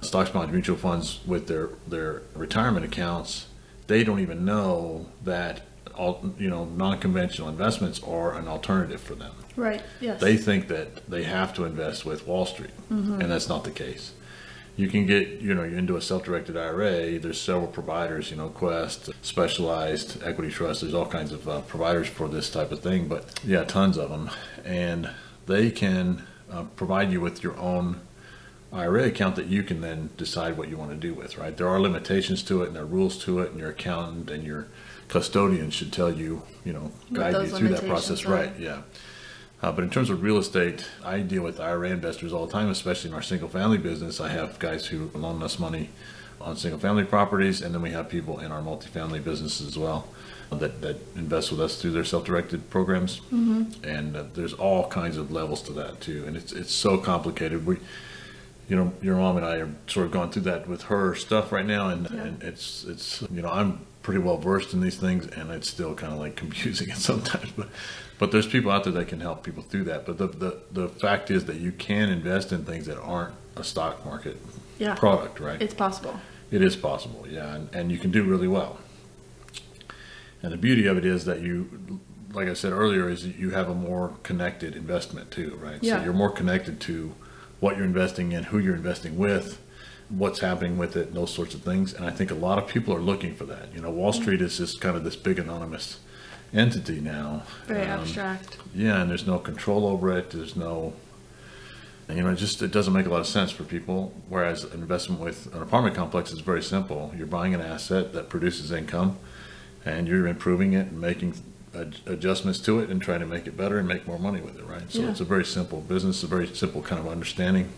stocks, 0.00 0.30
bonds, 0.30 0.50
mutual 0.52 0.76
funds 0.76 1.20
with 1.26 1.46
their 1.46 1.68
their 1.86 2.22
retirement 2.34 2.84
accounts. 2.84 3.46
They 3.92 4.04
don't 4.04 4.20
even 4.20 4.46
know 4.46 5.04
that 5.24 5.60
all 5.94 6.32
you 6.38 6.48
know 6.48 6.64
non-conventional 6.64 7.50
investments 7.50 8.02
are 8.02 8.32
an 8.38 8.48
alternative 8.48 9.02
for 9.02 9.14
them. 9.14 9.34
Right. 9.54 9.82
Yes. 10.00 10.18
They 10.18 10.38
think 10.38 10.68
that 10.68 11.10
they 11.10 11.24
have 11.24 11.52
to 11.56 11.66
invest 11.66 12.06
with 12.06 12.26
Wall 12.26 12.46
Street, 12.46 12.70
and 12.88 13.30
that's 13.30 13.50
not 13.50 13.64
the 13.64 13.70
case. 13.70 14.14
You 14.76 14.88
can 14.88 15.04
get, 15.04 15.28
you 15.42 15.52
know, 15.52 15.64
you're 15.64 15.78
into 15.78 15.96
a 15.98 16.00
self-directed 16.00 16.56
IRA. 16.56 17.18
There's 17.18 17.38
several 17.38 17.66
providers, 17.66 18.30
you 18.30 18.38
know, 18.38 18.48
Quest, 18.48 19.10
Specialized, 19.20 20.22
Equity 20.22 20.50
Trust. 20.50 20.80
There's 20.80 20.94
all 20.94 21.04
kinds 21.04 21.30
of 21.30 21.46
uh, 21.46 21.60
providers 21.60 22.08
for 22.08 22.28
this 22.28 22.48
type 22.48 22.72
of 22.72 22.80
thing, 22.80 23.08
but 23.08 23.40
yeah, 23.44 23.64
tons 23.64 23.98
of 23.98 24.08
them, 24.08 24.30
and 24.64 25.10
they 25.44 25.70
can 25.70 26.26
uh, 26.50 26.62
provide 26.76 27.12
you 27.12 27.20
with 27.20 27.42
your 27.44 27.58
own 27.58 28.00
IRA 28.72 29.04
account 29.04 29.36
that 29.36 29.46
you 29.46 29.62
can 29.62 29.80
then 29.80 30.10
decide 30.16 30.56
what 30.56 30.68
you 30.68 30.76
want 30.76 30.90
to 30.90 30.96
do 30.96 31.14
with. 31.14 31.38
Right? 31.38 31.56
There 31.56 31.68
are 31.68 31.80
limitations 31.80 32.42
to 32.44 32.62
it, 32.62 32.68
and 32.68 32.76
there 32.76 32.82
are 32.82 32.86
rules 32.86 33.18
to 33.24 33.40
it, 33.40 33.50
and 33.50 33.60
your 33.60 33.70
accountant 33.70 34.30
and 34.30 34.44
your 34.44 34.66
custodian 35.08 35.70
should 35.70 35.92
tell 35.92 36.10
you, 36.10 36.42
you 36.64 36.72
know, 36.72 36.90
guide 37.12 37.34
you 37.34 37.46
through 37.48 37.68
that 37.68 37.86
process. 37.86 38.24
are. 38.24 38.32
Right? 38.32 38.58
Yeah. 38.58 38.82
Uh, 39.62 39.70
but 39.70 39.84
in 39.84 39.90
terms 39.90 40.10
of 40.10 40.22
real 40.22 40.38
estate, 40.38 40.84
I 41.04 41.20
deal 41.20 41.42
with 41.42 41.60
IRA 41.60 41.90
investors 41.90 42.32
all 42.32 42.46
the 42.46 42.52
time, 42.52 42.68
especially 42.68 43.10
in 43.10 43.14
our 43.14 43.22
single 43.22 43.48
family 43.48 43.78
business. 43.78 44.20
I 44.20 44.30
have 44.30 44.58
guys 44.58 44.86
who 44.86 45.10
loan 45.14 45.40
us 45.42 45.58
money 45.58 45.90
on 46.40 46.56
single 46.56 46.80
family 46.80 47.04
properties, 47.04 47.62
and 47.62 47.72
then 47.72 47.80
we 47.80 47.90
have 47.90 48.08
people 48.08 48.40
in 48.40 48.50
our 48.50 48.60
multifamily 48.60 49.22
business 49.22 49.60
as 49.60 49.78
well 49.78 50.08
that, 50.58 50.80
that 50.80 50.96
invest 51.16 51.50
with 51.50 51.60
us 51.60 51.80
through 51.80 51.92
their 51.92 52.04
self 52.04 52.24
directed 52.24 52.70
programs. 52.70 53.20
Mm-hmm. 53.32 53.84
And 53.84 54.16
uh, 54.16 54.24
there's 54.34 54.52
all 54.52 54.88
kinds 54.88 55.16
of 55.16 55.30
levels 55.30 55.62
to 55.62 55.72
that, 55.74 56.00
too. 56.00 56.24
And 56.26 56.36
it's, 56.36 56.52
it's 56.52 56.72
so 56.72 56.98
complicated. 56.98 57.66
We, 57.66 57.78
you 58.68 58.76
know, 58.76 58.92
your 59.02 59.16
mom 59.16 59.36
and 59.36 59.46
I 59.46 59.56
are 59.56 59.70
sort 59.86 60.06
of 60.06 60.12
going 60.12 60.30
through 60.30 60.42
that 60.42 60.68
with 60.68 60.82
her 60.84 61.14
stuff 61.14 61.52
right 61.52 61.66
now, 61.66 61.88
and, 61.88 62.08
Yeah. 62.10 62.20
and 62.22 62.42
it's 62.42 62.84
it's 62.84 63.22
you 63.30 63.42
know 63.42 63.50
I'm 63.50 63.80
pretty 64.02 64.20
well 64.20 64.36
versed 64.38 64.72
in 64.72 64.80
these 64.80 64.96
things, 64.96 65.26
and 65.26 65.50
it's 65.50 65.68
still 65.68 65.94
kind 65.94 66.12
of 66.12 66.18
like 66.18 66.36
confusing 66.36 66.90
it 66.90 66.96
sometimes. 67.10 67.50
But 67.52 67.68
but 68.18 68.30
there's 68.32 68.46
people 68.46 68.70
out 68.70 68.84
there 68.84 68.92
that 68.92 69.08
can 69.08 69.20
help 69.20 69.42
people 69.42 69.62
through 69.62 69.84
that. 69.84 70.06
But 70.06 70.18
the 70.18 70.28
the, 70.28 70.58
the 70.70 70.88
fact 70.88 71.30
is 71.30 71.44
that 71.46 71.56
you 71.56 71.72
can 71.72 72.08
invest 72.08 72.52
in 72.52 72.64
things 72.64 72.86
that 72.86 72.98
aren't 73.00 73.34
a 73.56 73.64
stock 73.64 74.04
market 74.04 74.36
yeah. 74.78 74.94
product, 74.94 75.40
right? 75.40 75.60
It's 75.60 75.74
possible. 75.74 76.18
It 76.50 76.60
is 76.62 76.76
possible, 76.76 77.26
yeah, 77.28 77.54
and, 77.54 77.74
and 77.74 77.90
you 77.90 77.98
can 77.98 78.10
do 78.10 78.24
really 78.24 78.48
well. 78.48 78.78
And 80.42 80.52
the 80.52 80.58
beauty 80.58 80.86
of 80.86 80.98
it 80.98 81.04
is 81.06 81.24
that 81.24 81.40
you, 81.40 82.00
like 82.32 82.48
I 82.48 82.52
said 82.54 82.72
earlier, 82.72 83.08
is 83.08 83.24
you 83.24 83.50
have 83.50 83.70
a 83.70 83.74
more 83.74 84.14
connected 84.22 84.76
investment 84.76 85.30
too, 85.30 85.58
right? 85.62 85.78
Yeah. 85.80 85.98
So 85.98 86.04
you're 86.04 86.12
more 86.12 86.30
connected 86.30 86.80
to 86.82 87.14
what 87.62 87.76
you're 87.76 87.86
investing 87.86 88.32
in, 88.32 88.42
who 88.42 88.58
you're 88.58 88.74
investing 88.74 89.16
with, 89.16 89.62
what's 90.08 90.40
happening 90.40 90.76
with 90.76 90.96
it, 90.96 91.06
and 91.06 91.16
those 91.16 91.32
sorts 91.32 91.54
of 91.54 91.60
things. 91.62 91.94
And 91.94 92.04
I 92.04 92.10
think 92.10 92.32
a 92.32 92.34
lot 92.34 92.58
of 92.58 92.66
people 92.66 92.92
are 92.92 93.00
looking 93.00 93.36
for 93.36 93.44
that. 93.44 93.72
You 93.72 93.80
know, 93.80 93.88
Wall 93.88 94.12
Street 94.12 94.42
is 94.42 94.58
just 94.58 94.80
kind 94.80 94.96
of 94.96 95.04
this 95.04 95.14
big 95.14 95.38
anonymous 95.38 96.00
entity 96.52 97.00
now. 97.00 97.44
Very 97.68 97.82
Um, 97.82 98.00
abstract. 98.00 98.56
yeah, 98.74 99.00
and 99.00 99.08
there's 99.08 99.28
no 99.28 99.38
control 99.38 99.86
over 99.86 100.10
it. 100.18 100.30
There's 100.30 100.56
no, 100.56 100.94
you 102.08 102.20
know, 102.24 102.30
it 102.30 102.36
just 102.36 102.60
it 102.62 102.72
doesn't 102.72 102.92
make 102.92 103.06
a 103.06 103.10
lot 103.10 103.20
of 103.20 103.28
sense 103.28 103.52
for 103.52 103.62
people. 103.62 104.12
Whereas 104.28 104.64
an 104.64 104.80
investment 104.80 105.20
with 105.20 105.54
an 105.54 105.62
apartment 105.62 105.94
complex 105.94 106.32
is 106.32 106.40
very 106.40 106.64
simple. 106.64 107.14
You're 107.16 107.28
buying 107.28 107.54
an 107.54 107.60
asset 107.60 108.12
that 108.12 108.28
produces 108.28 108.72
income, 108.72 109.18
and 109.84 110.08
you're 110.08 110.26
improving 110.26 110.72
it 110.72 110.88
and 110.88 111.00
making 111.00 111.34
ad- 111.74 111.96
adjustments 112.06 112.58
to 112.60 112.80
it 112.80 112.90
and 112.90 113.00
trying 113.00 113.20
to 113.20 113.26
make 113.26 113.46
it 113.46 113.56
better 113.56 113.78
and 113.78 113.88
make 113.88 114.06
more 114.06 114.18
money 114.18 114.40
with 114.40 114.58
it, 114.58 114.64
right? 114.66 114.90
So 114.90 115.00
Yeah. 115.02 115.10
it's 115.10 115.20
a 115.20 115.24
very 115.24 115.44
simple 115.44 115.80
business, 115.80 116.22
a 116.22 116.26
very 116.26 116.46
simple 116.46 116.82
kind 116.82 117.00
of 117.00 117.10
understanding. 117.10 117.70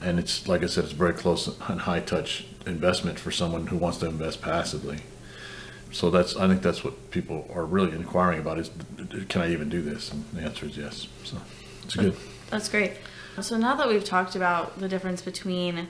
And 0.00 0.18
it's 0.18 0.46
like 0.48 0.62
I 0.62 0.66
said, 0.66 0.84
it's 0.84 0.92
very 0.92 1.14
close 1.14 1.48
and 1.68 1.80
high 1.80 2.00
touch 2.00 2.46
investment 2.66 3.18
for 3.18 3.30
someone 3.30 3.66
who 3.68 3.76
wants 3.76 3.98
to 3.98 4.06
invest 4.06 4.42
passively. 4.42 4.98
So 5.92 6.10
that's 6.10 6.36
I 6.36 6.48
think 6.48 6.62
that's 6.62 6.82
what 6.84 7.10
people 7.10 7.48
are 7.54 7.64
really 7.64 7.92
inquiring 7.92 8.40
about 8.40 8.58
is 8.58 8.70
can 9.28 9.42
I 9.42 9.52
even 9.52 9.68
do 9.68 9.80
this? 9.80 10.10
And 10.12 10.24
the 10.32 10.42
answer 10.42 10.66
is 10.66 10.76
yes. 10.76 11.06
So 11.22 11.36
it's 11.84 11.94
good. 11.94 12.16
That's 12.50 12.68
great. 12.68 12.92
So 13.40 13.56
now 13.56 13.74
that 13.76 13.88
we've 13.88 14.04
talked 14.04 14.36
about 14.36 14.78
the 14.78 14.88
difference 14.88 15.22
between 15.22 15.88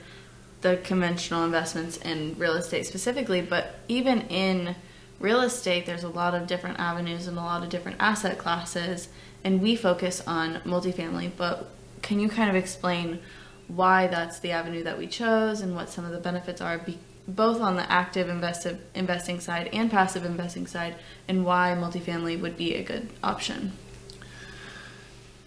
the 0.61 0.77
conventional 0.77 1.43
investments 1.43 1.97
in 1.97 2.35
real 2.39 2.53
estate 2.53 2.85
specifically, 2.85 3.41
but 3.41 3.75
even 3.87 4.21
in 4.21 4.75
real 5.19 5.41
estate, 5.41 5.85
there's 5.85 6.03
a 6.03 6.09
lot 6.09 6.35
of 6.35 6.47
different 6.47 6.79
avenues 6.79 7.27
and 7.27 7.37
a 7.37 7.41
lot 7.41 7.63
of 7.63 7.69
different 7.69 7.97
asset 7.99 8.37
classes, 8.37 9.09
and 9.43 9.61
we 9.61 9.75
focus 9.75 10.21
on 10.27 10.55
multifamily. 10.61 11.31
But 11.35 11.69
can 12.01 12.19
you 12.19 12.29
kind 12.29 12.49
of 12.49 12.55
explain 12.55 13.19
why 13.67 14.07
that's 14.07 14.39
the 14.39 14.51
avenue 14.51 14.83
that 14.83 14.97
we 14.97 15.07
chose 15.07 15.61
and 15.61 15.75
what 15.75 15.89
some 15.89 16.05
of 16.05 16.11
the 16.11 16.19
benefits 16.19 16.61
are, 16.61 16.77
be, 16.77 16.99
both 17.27 17.59
on 17.59 17.75
the 17.75 17.91
active 17.91 18.29
investive 18.29 18.79
investing 18.93 19.39
side 19.39 19.69
and 19.73 19.89
passive 19.89 20.25
investing 20.25 20.67
side, 20.67 20.95
and 21.27 21.45
why 21.45 21.75
multifamily 21.77 22.39
would 22.39 22.57
be 22.57 22.75
a 22.75 22.83
good 22.83 23.09
option? 23.23 23.71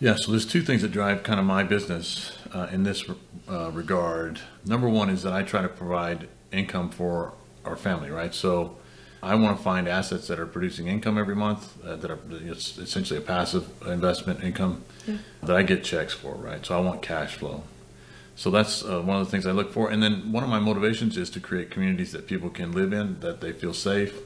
Yeah, 0.00 0.14
so 0.16 0.30
there's 0.30 0.46
two 0.46 0.62
things 0.62 0.82
that 0.82 0.92
drive 0.92 1.24
kind 1.24 1.40
of 1.40 1.46
my 1.46 1.64
business 1.64 2.38
uh, 2.54 2.68
in 2.70 2.84
this 2.84 3.04
uh, 3.48 3.70
regard. 3.72 4.40
Number 4.64 4.88
one 4.88 5.10
is 5.10 5.22
that 5.24 5.32
I 5.32 5.42
try 5.42 5.62
to 5.62 5.68
provide 5.68 6.28
income 6.52 6.90
for 6.90 7.32
our 7.64 7.76
family, 7.76 8.10
right? 8.10 8.32
So 8.32 8.76
I 9.22 9.34
want 9.34 9.56
to 9.56 9.62
find 9.62 9.88
assets 9.88 10.28
that 10.28 10.38
are 10.38 10.46
producing 10.46 10.86
income 10.86 11.18
every 11.18 11.34
month 11.34 11.84
uh, 11.84 11.96
that 11.96 12.10
are 12.10 12.18
it's 12.30 12.78
essentially 12.78 13.18
a 13.18 13.22
passive 13.22 13.68
investment 13.86 14.44
income 14.44 14.84
yeah. 15.06 15.16
that 15.42 15.56
I 15.56 15.62
get 15.62 15.82
checks 15.82 16.14
for, 16.14 16.34
right? 16.34 16.64
So 16.64 16.76
I 16.76 16.80
want 16.80 17.02
cash 17.02 17.34
flow. 17.36 17.64
So 18.36 18.50
that's 18.50 18.84
uh, 18.84 19.02
one 19.02 19.20
of 19.20 19.26
the 19.26 19.30
things 19.30 19.46
I 19.46 19.50
look 19.50 19.72
for. 19.72 19.90
And 19.90 20.00
then 20.00 20.30
one 20.30 20.44
of 20.44 20.50
my 20.50 20.60
motivations 20.60 21.16
is 21.16 21.28
to 21.30 21.40
create 21.40 21.70
communities 21.70 22.12
that 22.12 22.28
people 22.28 22.50
can 22.50 22.70
live 22.70 22.92
in, 22.92 23.18
that 23.18 23.40
they 23.40 23.52
feel 23.52 23.74
safe, 23.74 24.16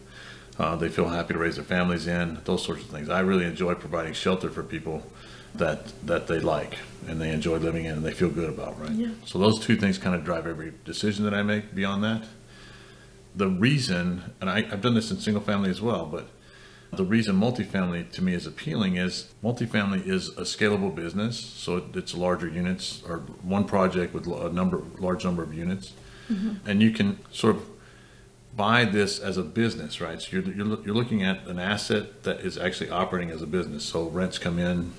uh, 0.58 0.76
they 0.76 0.90
feel 0.90 1.08
happy 1.08 1.32
to 1.32 1.38
raise 1.38 1.56
their 1.56 1.64
families 1.64 2.06
in, 2.06 2.38
those 2.44 2.62
sorts 2.62 2.82
of 2.82 2.90
things. 2.90 3.08
I 3.08 3.20
really 3.20 3.46
enjoy 3.46 3.74
providing 3.74 4.12
shelter 4.12 4.50
for 4.50 4.62
people 4.62 5.02
that 5.54 5.92
that 6.06 6.26
they 6.28 6.40
like 6.40 6.78
and 7.06 7.20
they 7.20 7.30
enjoy 7.30 7.58
living 7.58 7.84
in 7.84 7.92
and 7.96 8.04
they 8.04 8.12
feel 8.12 8.30
good 8.30 8.48
about, 8.48 8.78
right? 8.80 8.92
Yeah. 8.92 9.08
So 9.24 9.38
those 9.38 9.58
two 9.60 9.76
things 9.76 9.98
kind 9.98 10.14
of 10.14 10.24
drive 10.24 10.46
every 10.46 10.72
decision 10.84 11.24
that 11.24 11.34
I 11.34 11.42
make 11.42 11.74
beyond 11.74 12.04
that. 12.04 12.24
The 13.34 13.48
reason, 13.48 14.34
and 14.40 14.50
I, 14.50 14.58
I've 14.58 14.80
done 14.80 14.94
this 14.94 15.10
in 15.10 15.18
single 15.18 15.42
family 15.42 15.70
as 15.70 15.80
well, 15.80 16.06
but 16.06 16.28
the 16.92 17.04
reason 17.04 17.36
multifamily 17.36 18.10
to 18.12 18.22
me 18.22 18.34
is 18.34 18.46
appealing 18.46 18.96
is 18.96 19.32
multifamily 19.42 20.06
is 20.06 20.28
a 20.30 20.42
scalable 20.42 20.94
business, 20.94 21.38
so 21.38 21.82
it's 21.94 22.14
larger 22.14 22.48
units 22.48 23.02
or 23.08 23.18
one 23.42 23.64
project 23.64 24.12
with 24.12 24.26
a 24.26 24.50
number, 24.50 24.82
large 24.98 25.24
number 25.24 25.42
of 25.42 25.54
units, 25.54 25.94
mm-hmm. 26.30 26.68
and 26.68 26.82
you 26.82 26.90
can 26.90 27.18
sort 27.30 27.56
of 27.56 27.62
buy 28.54 28.84
this 28.84 29.18
as 29.18 29.38
a 29.38 29.42
business, 29.42 30.02
right? 30.02 30.20
So 30.20 30.36
you're, 30.36 30.54
you're 30.54 30.84
you're 30.84 30.94
looking 30.94 31.22
at 31.22 31.46
an 31.46 31.58
asset 31.58 32.24
that 32.24 32.40
is 32.40 32.58
actually 32.58 32.90
operating 32.90 33.30
as 33.30 33.40
a 33.40 33.46
business. 33.46 33.84
So 33.84 34.08
rents 34.08 34.38
come 34.38 34.58
in, 34.58 34.92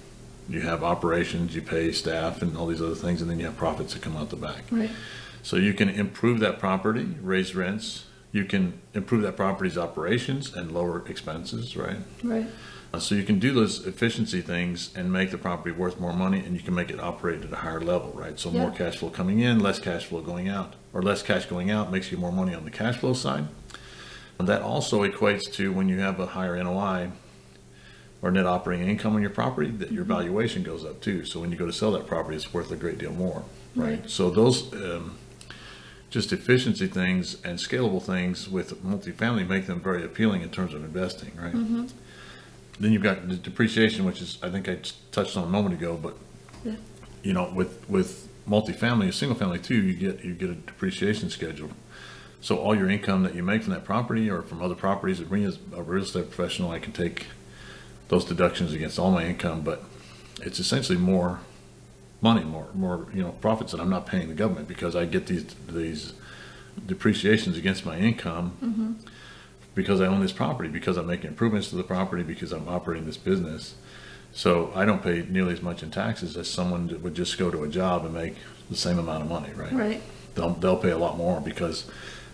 you 0.50 0.62
have 0.62 0.84
operations, 0.84 1.54
you 1.54 1.62
pay 1.62 1.92
staff, 1.92 2.42
and 2.42 2.58
all 2.58 2.66
these 2.66 2.82
other 2.82 2.96
things, 2.96 3.22
and 3.22 3.30
then 3.30 3.40
you 3.40 3.46
have 3.46 3.58
profits 3.58 3.94
that 3.94 4.02
come 4.02 4.18
out 4.18 4.32
the 4.32 4.36
back. 4.36 4.64
Right. 4.72 4.90
So 5.44 5.58
you 5.58 5.74
can 5.76 5.90
improve 5.90 6.40
that 6.40 6.58
property, 6.58 7.16
raise 7.22 7.54
rents. 7.54 8.06
You 8.34 8.44
can 8.44 8.82
improve 8.94 9.22
that 9.22 9.38
property's 9.38 9.78
operations 9.78 10.54
and 10.54 10.72
lower 10.72 11.08
expenses, 11.08 11.78
right? 11.78 11.98
Right. 12.24 12.48
Uh, 12.94 13.00
so 13.00 13.16
you 13.16 13.24
can 13.24 13.40
do 13.40 13.54
those 13.54 13.88
efficiency 13.88 14.42
things 14.42 14.92
and 14.96 15.14
make 15.14 15.32
the 15.32 15.38
property 15.38 15.72
worth 15.72 16.00
more 16.00 16.14
money, 16.14 16.40
and 16.40 16.56
you 16.56 16.62
can 16.62 16.76
make 16.76 16.90
it 16.92 17.00
operate 17.00 17.44
at 17.44 17.54
a 17.54 17.58
higher 17.58 17.80
level, 17.80 18.12
right? 18.14 18.40
So 18.40 18.50
yeah. 18.50 18.62
more 18.62 18.72
cash 18.72 18.98
flow 18.98 19.10
coming 19.10 19.40
in, 19.40 19.60
less 19.60 19.80
cash 19.80 20.06
flow 20.06 20.22
going 20.22 20.50
out, 20.50 20.74
or 20.94 21.02
less 21.02 21.24
cash 21.24 21.46
going 21.46 21.72
out 21.72 21.92
makes 21.92 22.12
you 22.12 22.18
more 22.18 22.32
money 22.32 22.54
on 22.54 22.66
the 22.66 22.72
cash 22.72 22.98
flow 22.98 23.14
side. 23.14 23.48
And 24.38 24.48
that 24.48 24.62
also 24.62 25.08
equates 25.08 25.52
to 25.54 25.72
when 25.72 25.88
you 25.88 26.00
have 26.00 26.20
a 26.20 26.26
higher 26.26 26.62
NOI, 26.62 27.12
or 28.24 28.32
net 28.32 28.46
operating 28.46 28.88
income 28.88 29.16
on 29.16 29.22
your 29.22 29.30
property, 29.30 29.70
that 29.70 29.92
your 29.92 30.06
mm-hmm. 30.06 30.14
valuation 30.14 30.64
goes 30.64 30.86
up 30.86 31.02
too. 31.02 31.26
So 31.26 31.40
when 31.40 31.52
you 31.52 31.58
go 31.58 31.66
to 31.66 31.74
sell 31.74 31.92
that 31.92 32.08
property, 32.08 32.38
it's 32.38 32.54
worth 32.54 32.72
a 32.72 32.76
great 32.76 32.98
deal 32.98 33.12
more, 33.12 33.44
right? 33.76 34.00
right. 34.00 34.10
So 34.10 34.30
those 34.30 34.74
um, 34.74 35.18
just 36.14 36.32
efficiency 36.32 36.86
things 36.86 37.44
and 37.44 37.58
scalable 37.58 38.02
things 38.02 38.48
with 38.48 38.84
multifamily 38.86 39.48
make 39.48 39.66
them 39.66 39.82
very 39.82 40.06
appealing 40.06 40.44
in 40.44 40.50
terms 40.52 40.76
of 40.76 40.84
investing, 40.84 41.32
right? 41.36 41.56
Mm-hmm. 41.56 41.88
Then 42.80 42.92
you've 42.92 43.02
got 43.02 43.28
the 43.28 43.36
depreciation, 43.36 44.06
which 44.06 44.22
is 44.22 44.38
I 44.44 44.52
think 44.52 44.70
I 44.70 44.78
touched 45.12 45.36
on 45.36 45.44
a 45.44 45.50
moment 45.50 45.74
ago, 45.74 45.98
but 46.00 46.16
yeah. 46.64 46.76
you 47.24 47.34
know, 47.34 47.52
with 47.52 47.90
with 47.90 48.30
multifamily, 48.48 49.08
a 49.08 49.12
single 49.12 49.36
family 49.36 49.58
too, 49.58 49.82
you 49.82 49.96
get 49.96 50.24
you 50.24 50.36
get 50.36 50.52
a 50.52 50.54
depreciation 50.54 51.32
schedule. 51.32 51.72
So 52.42 52.58
all 52.58 52.76
your 52.76 52.92
income 52.92 53.24
that 53.24 53.34
you 53.34 53.42
make 53.42 53.64
from 53.64 53.74
that 53.74 53.84
property 53.84 54.30
or 54.30 54.44
from 54.44 54.62
other 54.62 54.76
properties, 54.76 55.20
as 55.20 55.28
a 55.76 55.82
real 55.82 56.04
estate 56.04 56.30
professional, 56.30 56.70
I 56.70 56.78
can 56.78 56.94
take 56.94 57.26
those 58.10 58.24
deductions 58.24 58.72
against 58.72 59.00
all 59.00 59.10
my 59.10 59.26
income, 59.26 59.62
but 59.62 59.84
it's 60.44 60.60
essentially 60.60 61.00
more 61.00 61.40
money, 62.24 62.44
more 62.44 62.68
more 62.74 63.06
you 63.14 63.22
know 63.22 63.32
profits 63.42 63.74
that 63.74 63.82
I'm 63.82 63.90
not 63.90 64.08
paying 64.08 64.30
the 64.30 64.34
government 64.34 64.68
because 64.68 64.96
I 64.96 65.06
get 65.06 65.28
these 65.28 65.46
these 65.68 66.14
depreciations 66.88 67.58
against 67.58 67.86
my 67.86 67.98
income 67.98 68.58
mm-hmm. 68.64 68.94
because 69.76 70.02
I 70.02 70.08
own 70.08 70.22
this 70.22 70.32
property, 70.32 70.70
because 70.70 70.98
I'm 70.98 71.06
making 71.06 71.28
improvements 71.28 71.70
to 71.70 71.76
the 71.76 71.84
property, 71.84 72.24
because 72.24 72.52
I'm 72.52 72.68
operating 72.68 73.06
this 73.06 73.18
business. 73.18 73.76
So 74.32 74.72
I 74.74 74.86
don't 74.86 75.04
pay 75.04 75.24
nearly 75.30 75.54
as 75.54 75.62
much 75.62 75.84
in 75.84 75.92
taxes 75.92 76.36
as 76.36 76.50
someone 76.50 76.88
that 76.88 77.02
would 77.02 77.14
just 77.14 77.38
go 77.38 77.52
to 77.52 77.64
a 77.64 77.68
job 77.68 78.04
and 78.04 78.16
make 78.16 78.36
the 78.68 78.76
same 78.76 78.98
amount 78.98 79.22
of 79.22 79.30
money, 79.30 79.54
right? 79.54 79.72
Right. 79.72 80.02
They'll 80.34 80.54
they'll 80.54 80.78
pay 80.78 80.90
a 80.92 80.98
lot 80.98 81.18
more 81.18 81.40
because 81.40 81.86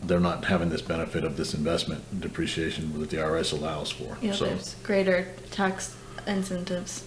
they're 0.02 0.22
not 0.22 0.46
having 0.46 0.70
this 0.70 0.82
benefit 0.82 1.26
of 1.26 1.36
this 1.36 1.54
investment 1.54 2.22
depreciation 2.22 2.98
that 3.00 3.10
the 3.10 3.18
IRS 3.18 3.52
allows 3.52 3.92
for. 3.92 4.18
Yeah, 4.22 4.32
so 4.32 4.46
there's 4.46 4.76
greater 4.76 5.28
tax 5.52 5.98
incentives 6.26 7.04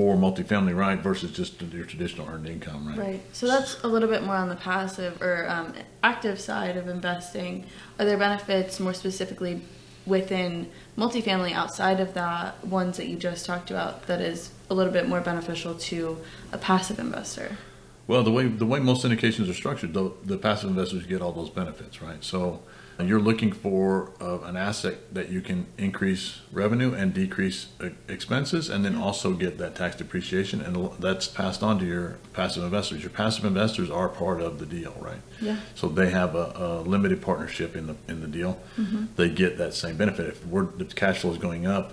for 0.00 0.16
multifamily, 0.16 0.74
right, 0.74 0.98
versus 0.98 1.30
just 1.30 1.60
your 1.60 1.84
traditional 1.84 2.26
earned 2.26 2.48
income, 2.48 2.88
right? 2.88 2.96
Right. 2.96 3.20
So 3.34 3.46
that's 3.46 3.82
a 3.84 3.86
little 3.86 4.08
bit 4.08 4.22
more 4.22 4.34
on 4.34 4.48
the 4.48 4.56
passive 4.56 5.20
or 5.20 5.46
um, 5.46 5.74
active 6.02 6.40
side 6.40 6.78
of 6.78 6.88
investing. 6.88 7.66
Are 7.98 8.06
there 8.06 8.16
benefits 8.16 8.80
more 8.80 8.94
specifically 8.94 9.60
within 10.06 10.70
multifamily 10.96 11.52
outside 11.52 12.00
of 12.00 12.14
that 12.14 12.66
ones 12.66 12.96
that 12.96 13.08
you 13.08 13.16
just 13.16 13.44
talked 13.44 13.70
about 13.70 14.06
that 14.06 14.22
is 14.22 14.52
a 14.70 14.74
little 14.74 14.92
bit 14.92 15.06
more 15.06 15.20
beneficial 15.20 15.74
to 15.74 16.16
a 16.50 16.56
passive 16.56 16.98
investor? 16.98 17.58
Well, 18.06 18.22
the 18.22 18.32
way 18.32 18.46
the 18.46 18.64
way 18.64 18.80
most 18.80 19.04
syndications 19.04 19.50
are 19.50 19.54
structured, 19.54 19.92
the, 19.92 20.12
the 20.24 20.38
passive 20.38 20.70
investors 20.70 21.04
get 21.04 21.20
all 21.20 21.32
those 21.32 21.50
benefits, 21.50 22.00
right? 22.00 22.24
So 22.24 22.62
you're 23.08 23.20
looking 23.20 23.52
for 23.52 24.12
uh, 24.20 24.40
an 24.40 24.56
asset 24.56 25.14
that 25.14 25.28
you 25.28 25.40
can 25.40 25.66
increase 25.78 26.40
revenue 26.52 26.92
and 26.94 27.14
decrease 27.14 27.68
uh, 27.80 27.90
expenses, 28.08 28.68
and 28.68 28.84
then 28.84 28.96
also 28.96 29.32
get 29.32 29.58
that 29.58 29.76
tax 29.76 29.96
depreciation, 29.96 30.60
and 30.60 30.90
that's 30.98 31.26
passed 31.26 31.62
on 31.62 31.78
to 31.78 31.84
your 31.84 32.18
passive 32.32 32.64
investors. 32.64 33.02
Your 33.02 33.10
passive 33.10 33.44
investors 33.44 33.90
are 33.90 34.08
part 34.08 34.40
of 34.40 34.58
the 34.58 34.66
deal, 34.66 34.96
right? 35.00 35.20
Yeah. 35.40 35.58
So 35.74 35.88
they 35.88 36.10
have 36.10 36.34
a, 36.34 36.52
a 36.56 36.80
limited 36.80 37.22
partnership 37.22 37.76
in 37.76 37.86
the 37.86 37.96
in 38.08 38.20
the 38.20 38.28
deal. 38.28 38.60
Mm-hmm. 38.76 39.06
They 39.16 39.28
get 39.30 39.58
that 39.58 39.74
same 39.74 39.96
benefit. 39.96 40.26
If 40.26 40.46
we're, 40.46 40.64
the 40.64 40.84
cash 40.84 41.20
flow 41.20 41.32
is 41.32 41.38
going 41.38 41.66
up, 41.66 41.92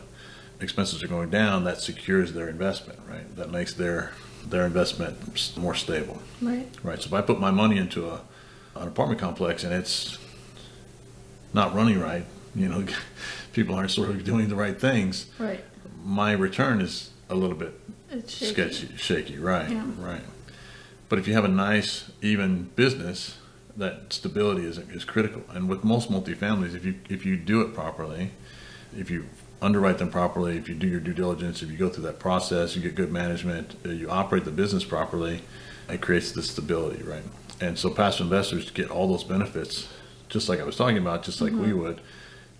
expenses 0.59 1.03
are 1.03 1.07
going 1.07 1.29
down, 1.29 1.63
that 1.65 1.81
secures 1.81 2.33
their 2.33 2.49
investment, 2.49 2.99
right? 3.07 3.35
That 3.35 3.51
makes 3.51 3.73
their 3.73 4.13
their 4.45 4.65
investment 4.65 5.57
more 5.57 5.75
stable. 5.75 6.21
Right. 6.41 6.67
Right. 6.81 7.01
So 7.01 7.07
if 7.07 7.13
I 7.13 7.21
put 7.21 7.39
my 7.39 7.51
money 7.51 7.77
into 7.77 8.09
a 8.09 8.21
an 8.81 8.87
apartment 8.87 9.19
complex 9.19 9.63
and 9.63 9.73
it's 9.73 10.17
not 11.57 11.75
running 11.75 11.99
right, 11.99 12.23
you 12.55 12.69
know, 12.69 12.85
people 13.53 13.75
aren't 13.75 13.91
sort 13.91 14.09
of 14.09 14.23
doing 14.23 14.47
the 14.47 14.55
right 14.55 14.79
things. 14.79 15.25
Right. 15.37 15.63
My 16.05 16.31
return 16.31 16.79
is 16.79 17.09
a 17.29 17.35
little 17.35 17.57
bit 17.57 17.73
shaky. 18.27 18.53
sketchy, 18.53 18.95
shaky. 18.95 19.37
Right. 19.37 19.69
Yeah. 19.69 19.85
Right. 19.97 20.21
But 21.09 21.19
if 21.19 21.27
you 21.27 21.33
have 21.33 21.43
a 21.45 21.49
nice, 21.49 22.11
even 22.21 22.69
business, 22.75 23.37
that 23.75 24.13
stability 24.13 24.65
is 24.65 24.77
is 24.77 25.03
critical. 25.03 25.43
And 25.49 25.67
with 25.67 25.83
most 25.83 26.09
multifamilies, 26.09 26.75
if 26.75 26.85
you 26.85 26.95
if 27.09 27.25
you 27.25 27.35
do 27.35 27.61
it 27.61 27.73
properly, 27.73 28.31
if 28.95 29.09
you 29.09 29.25
underwrite 29.61 29.97
them 29.97 30.09
properly, 30.09 30.57
if 30.57 30.69
you 30.69 30.75
do 30.75 30.87
your 30.87 30.99
due 30.99 31.13
diligence, 31.13 31.61
if 31.61 31.71
you 31.71 31.77
go 31.77 31.89
through 31.89 32.03
that 32.03 32.19
process, 32.19 32.75
you 32.75 32.81
get 32.81 32.95
good 32.95 33.11
management, 33.11 33.75
uh, 33.85 33.89
you 33.89 34.09
operate 34.09 34.45
the 34.45 34.51
business 34.51 34.83
properly, 34.83 35.41
it 35.89 35.99
creates 36.01 36.31
the 36.31 36.43
stability, 36.43 37.03
right? 37.03 37.23
And 37.59 37.77
so 37.77 37.89
passive 37.89 38.25
investors 38.25 38.69
get 38.69 38.91
all 38.91 39.07
those 39.07 39.23
benefits, 39.23 39.87
just 40.29 40.49
like 40.49 40.59
I 40.59 40.63
was 40.63 40.75
talking 40.75 40.97
about, 40.97 41.23
just 41.23 41.41
like 41.41 41.53
mm-hmm. 41.53 41.65
we 41.65 41.73
would, 41.73 42.01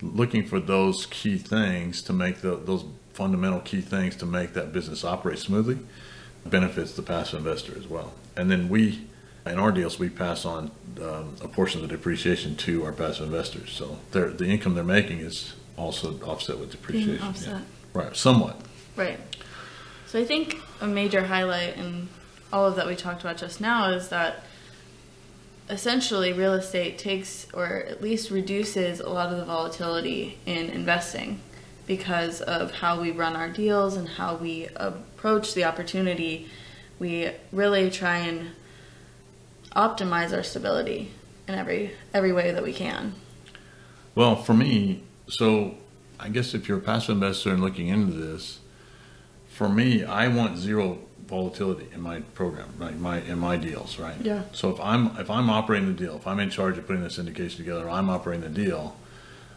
looking 0.01 0.45
for 0.45 0.59
those 0.59 1.05
key 1.07 1.37
things 1.37 2.01
to 2.03 2.13
make 2.13 2.41
the, 2.41 2.55
those 2.55 2.85
fundamental 3.13 3.59
key 3.59 3.81
things 3.81 4.15
to 4.17 4.25
make 4.25 4.53
that 4.53 4.71
business 4.71 5.03
operate 5.03 5.39
smoothly 5.39 5.79
benefits 6.45 6.93
the 6.93 7.01
passive 7.01 7.39
investor 7.39 7.73
as 7.77 7.87
well. 7.87 8.13
And 8.35 8.49
then 8.49 8.69
we, 8.69 9.07
in 9.45 9.57
our 9.57 9.71
deals, 9.71 9.97
we 9.97 10.09
pass 10.09 10.45
on 10.45 10.71
um, 11.01 11.35
a 11.41 11.47
portion 11.47 11.81
of 11.81 11.89
the 11.89 11.95
depreciation 11.95 12.55
to 12.57 12.85
our 12.85 12.91
passive 12.93 13.25
investors. 13.25 13.71
So 13.71 13.97
the 14.11 14.45
income 14.45 14.75
they're 14.75 14.83
making 14.83 15.19
is 15.19 15.53
also 15.77 16.19
offset 16.21 16.59
with 16.59 16.71
depreciation. 16.71 17.21
offset. 17.21 17.53
Yeah. 17.53 17.61
Right, 17.93 18.15
somewhat. 18.15 18.61
Right. 18.95 19.19
So 20.05 20.19
I 20.19 20.25
think 20.25 20.61
a 20.79 20.87
major 20.87 21.25
highlight 21.25 21.77
in 21.77 22.07
all 22.53 22.65
of 22.65 22.75
that 22.75 22.87
we 22.87 22.95
talked 22.95 23.21
about 23.21 23.37
just 23.37 23.59
now 23.59 23.89
is 23.89 24.09
that 24.09 24.43
essentially 25.69 26.33
real 26.33 26.53
estate 26.53 26.97
takes 26.97 27.47
or 27.53 27.65
at 27.65 28.01
least 28.01 28.31
reduces 28.31 28.99
a 28.99 29.09
lot 29.09 29.31
of 29.31 29.37
the 29.37 29.45
volatility 29.45 30.37
in 30.45 30.69
investing 30.69 31.39
because 31.85 32.41
of 32.41 32.71
how 32.71 32.99
we 32.99 33.11
run 33.11 33.35
our 33.35 33.49
deals 33.49 33.95
and 33.95 34.07
how 34.07 34.35
we 34.35 34.67
approach 34.75 35.53
the 35.53 35.63
opportunity. 35.63 36.49
We 36.99 37.31
really 37.51 37.89
try 37.89 38.17
and 38.19 38.51
optimize 39.75 40.35
our 40.35 40.43
stability 40.43 41.11
in 41.47 41.55
every 41.55 41.91
every 42.13 42.33
way 42.33 42.51
that 42.51 42.63
we 42.63 42.73
can. 42.73 43.13
Well, 44.15 44.35
for 44.35 44.53
me, 44.53 45.03
So, 45.29 45.75
I 46.19 46.29
guess 46.29 46.53
if 46.53 46.69
you're 46.69 46.77
a 46.77 46.81
passive 46.81 47.15
investor 47.15 47.51
and 47.51 47.61
looking 47.61 47.89
into 47.89 48.13
this, 48.13 48.59
for 49.49 49.67
me, 49.67 50.05
I 50.05 50.29
want 50.29 50.57
zero 50.57 50.99
volatility 51.27 51.87
in 51.93 52.01
my 52.01 52.21
program, 52.33 52.69
right? 52.77 52.97
My 52.97 53.21
in 53.21 53.37
my 53.39 53.57
deals, 53.57 53.99
right? 53.99 54.15
Yeah. 54.21 54.43
So 54.53 54.69
if 54.69 54.79
I'm 54.79 55.07
if 55.17 55.29
I'm 55.29 55.49
operating 55.49 55.87
the 55.87 55.93
deal, 55.93 56.15
if 56.15 56.25
I'm 56.25 56.39
in 56.39 56.49
charge 56.49 56.77
of 56.77 56.87
putting 56.87 57.03
this 57.03 57.17
syndication 57.17 57.57
together, 57.57 57.89
I'm 57.89 58.09
operating 58.09 58.41
the 58.41 58.49
deal. 58.65 58.95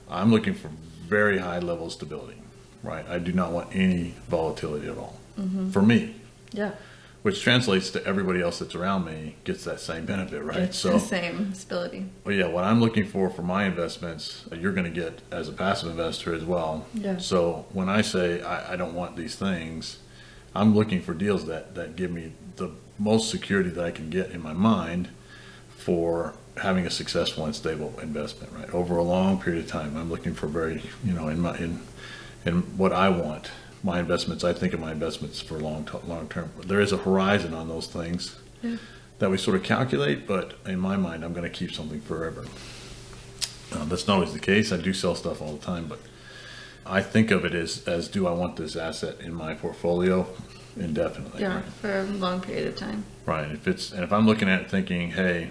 I'm 0.08 0.30
looking 0.30 0.54
for 0.54 0.70
very 1.06 1.38
high 1.38 1.60
level 1.60 1.86
of 1.86 1.92
stability, 1.92 2.40
right? 2.82 3.08
I 3.08 3.18
do 3.18 3.32
not 3.32 3.52
want 3.52 3.68
any 3.74 4.14
volatility 4.28 4.88
at 4.88 4.98
all. 4.98 5.16
For 5.72 5.80
me, 5.80 6.16
Yeah. 6.52 6.72
which 7.22 7.40
translates 7.42 7.88
to 7.92 8.04
everybody 8.04 8.42
else 8.42 8.58
that's 8.58 8.74
around 8.74 9.06
me 9.06 9.36
gets 9.44 9.64
that 9.64 9.80
same 9.80 10.04
benefit, 10.04 10.42
right? 10.42 10.58
It's 10.58 10.82
the 10.82 10.98
same 10.98 11.54
stability. 11.54 12.06
Well, 12.24 12.34
yeah, 12.34 12.48
what 12.48 12.64
I'm 12.64 12.78
looking 12.80 13.06
for 13.06 13.30
for 13.30 13.40
my 13.42 13.64
investments, 13.64 14.44
uh, 14.52 14.56
you're 14.56 14.72
going 14.72 14.84
to 14.92 15.00
get 15.00 15.22
as 15.30 15.48
a 15.48 15.52
passive 15.52 15.88
investor 15.90 16.34
as 16.34 16.44
well. 16.44 16.86
Yeah. 16.92 17.16
So 17.16 17.64
when 17.72 17.88
I 17.88 18.02
say 18.02 18.42
I, 18.42 18.74
I 18.74 18.76
don't 18.76 18.92
want 18.94 19.16
these 19.16 19.34
things, 19.34 19.98
I'm 20.54 20.74
looking 20.74 21.00
for 21.00 21.14
deals 21.14 21.46
that, 21.46 21.74
that 21.74 21.96
give 21.96 22.10
me 22.10 22.32
the 22.56 22.70
most 22.98 23.30
security 23.30 23.70
that 23.70 23.84
I 23.84 23.90
can 23.90 24.10
get 24.10 24.30
in 24.30 24.42
my 24.42 24.52
mind 24.52 25.08
for 25.70 26.34
having 26.56 26.86
a 26.86 26.90
successful 26.90 27.44
and 27.44 27.54
stable 27.54 27.94
investment, 28.02 28.52
right? 28.52 28.68
Over 28.74 28.96
a 28.96 29.02
long 29.02 29.40
period 29.40 29.64
of 29.64 29.70
time, 29.70 29.96
I'm 29.96 30.10
looking 30.10 30.34
for 30.34 30.46
very, 30.46 30.82
you 31.04 31.12
know, 31.12 31.28
in 31.28 31.40
my 31.40 31.56
in 31.56 31.80
in 32.44 32.62
what 32.76 32.92
I 32.92 33.08
want. 33.08 33.50
My 33.82 33.98
investments, 34.00 34.44
I 34.44 34.52
think 34.52 34.74
of 34.74 34.80
my 34.80 34.92
investments 34.92 35.40
for 35.40 35.58
long 35.58 35.84
t- 35.86 35.98
long 36.06 36.28
term. 36.28 36.50
There 36.66 36.80
is 36.80 36.92
a 36.92 36.98
horizon 36.98 37.54
on 37.54 37.68
those 37.68 37.86
things 37.86 38.36
Yeah. 38.62 38.76
that 39.20 39.30
we 39.30 39.38
sort 39.38 39.56
of 39.56 39.62
calculate, 39.62 40.26
but 40.26 40.54
in 40.66 40.78
my 40.78 40.96
mind, 40.96 41.24
I'm 41.24 41.32
going 41.32 41.50
to 41.50 41.56
keep 41.58 41.72
something 41.72 42.00
forever. 42.02 42.44
Uh, 43.72 43.84
that's 43.86 44.06
not 44.06 44.14
always 44.14 44.32
the 44.32 44.38
case. 44.40 44.72
I 44.72 44.76
do 44.76 44.92
sell 44.92 45.14
stuff 45.14 45.40
all 45.40 45.52
the 45.54 45.64
time, 45.64 45.86
but 45.86 46.00
I 46.86 47.02
think 47.02 47.30
of 47.30 47.44
it 47.44 47.54
as, 47.54 47.86
as 47.86 48.08
do 48.08 48.26
I 48.26 48.32
want 48.32 48.56
this 48.56 48.76
asset 48.76 49.20
in 49.20 49.32
my 49.34 49.54
portfolio 49.54 50.26
indefinitely? 50.78 51.42
Yeah. 51.42 51.56
Right. 51.56 51.64
For 51.64 52.00
a 52.00 52.04
long 52.04 52.40
period 52.40 52.68
of 52.68 52.76
time. 52.76 53.04
Right. 53.26 53.50
If 53.50 53.68
it's 53.68 53.92
and 53.92 54.02
if 54.02 54.12
I'm 54.12 54.26
looking 54.26 54.48
at 54.48 54.62
it 54.62 54.70
thinking, 54.70 55.10
hey, 55.10 55.50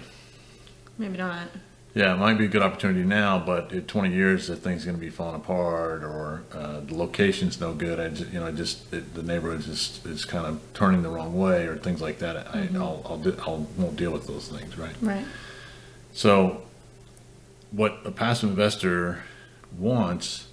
Maybe 0.98 1.16
not. 1.16 1.48
yeah, 1.94 2.12
it 2.12 2.18
might 2.18 2.34
be 2.34 2.44
a 2.44 2.48
good 2.48 2.60
opportunity 2.62 3.04
now, 3.04 3.38
but 3.38 3.72
in 3.72 3.86
20 3.86 4.12
years, 4.14 4.48
the 4.48 4.56
thing's 4.56 4.84
going 4.84 4.96
to 4.96 5.00
be 5.00 5.08
falling 5.08 5.36
apart, 5.36 6.04
or 6.04 6.42
uh, 6.52 6.80
the 6.80 6.94
location's 6.94 7.58
no 7.58 7.72
good. 7.72 7.98
I 7.98 8.08
just, 8.08 8.30
you 8.32 8.38
know, 8.40 8.52
just 8.52 8.92
it, 8.92 9.14
the 9.14 9.22
neighborhood 9.22 9.62
just 9.62 10.04
is 10.04 10.26
kind 10.26 10.44
of 10.44 10.60
turning 10.74 11.02
the 11.02 11.08
wrong 11.08 11.38
way, 11.38 11.66
or 11.66 11.76
things 11.78 12.02
like 12.02 12.18
that. 12.18 12.36
I, 12.54 12.68
I'll, 12.74 13.02
I'll, 13.06 13.18
do, 13.18 13.34
I'll 13.46 13.66
won't 13.78 13.96
deal 13.96 14.10
with 14.10 14.26
those 14.26 14.48
things, 14.48 14.76
right? 14.76 14.94
Right. 15.00 15.24
So, 16.12 16.64
what 17.70 18.00
a 18.04 18.10
passive 18.10 18.50
investor 18.50 19.22
wants 19.78 20.48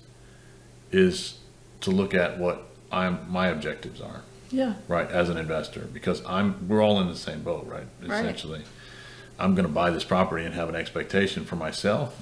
is 0.92 1.38
to 1.82 1.92
look 1.92 2.14
at 2.14 2.38
what 2.38 2.64
I'm 2.92 3.20
my 3.30 3.48
objectives 3.48 4.00
are, 4.02 4.22
Yeah. 4.50 4.76
right, 4.88 5.10
as 5.12 5.30
an 5.30 5.38
investor, 5.38 5.82
because 5.94 6.22
I'm 6.26 6.68
we're 6.68 6.82
all 6.84 7.00
in 7.02 7.08
the 7.08 7.16
same 7.16 7.42
boat, 7.42 7.66
right? 7.68 7.86
Right. 8.02 8.24
Essentially, 8.24 8.64
I'm 9.40 9.54
going 9.56 9.68
to 9.68 9.74
buy 9.74 9.92
this 9.92 10.04
property 10.04 10.46
and 10.46 10.54
have 10.56 10.70
an 10.70 10.76
expectation 10.76 11.46
for 11.46 11.56
myself, 11.58 12.16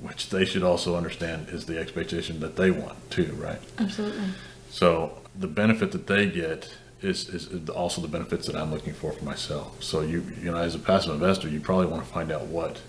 which 0.00 0.28
they 0.30 0.44
should 0.44 0.62
also 0.62 0.94
understand 0.96 1.48
is 1.48 1.66
the 1.66 1.78
expectation 1.78 2.40
that 2.40 2.56
they 2.56 2.70
want 2.70 3.10
too, 3.10 3.34
right? 3.38 3.60
Absolutely. 3.78 4.28
So 4.70 5.18
the 5.38 5.48
benefit 5.48 5.90
that 5.92 6.06
they 6.06 6.26
get 6.30 6.72
is, 7.02 7.28
is 7.30 7.68
also 7.70 8.00
the 8.02 8.08
benefits 8.08 8.46
that 8.46 8.54
I'm 8.54 8.70
looking 8.70 8.92
for 8.92 9.10
for 9.12 9.24
myself. 9.24 9.82
So 9.82 10.02
you 10.02 10.22
you 10.40 10.50
know 10.50 10.58
as 10.58 10.74
a 10.74 10.78
passive 10.78 11.14
investor, 11.14 11.48
you 11.48 11.60
probably 11.60 11.86
want 11.86 12.04
to 12.04 12.08
find 12.12 12.30
out 12.30 12.42
what 12.46 12.80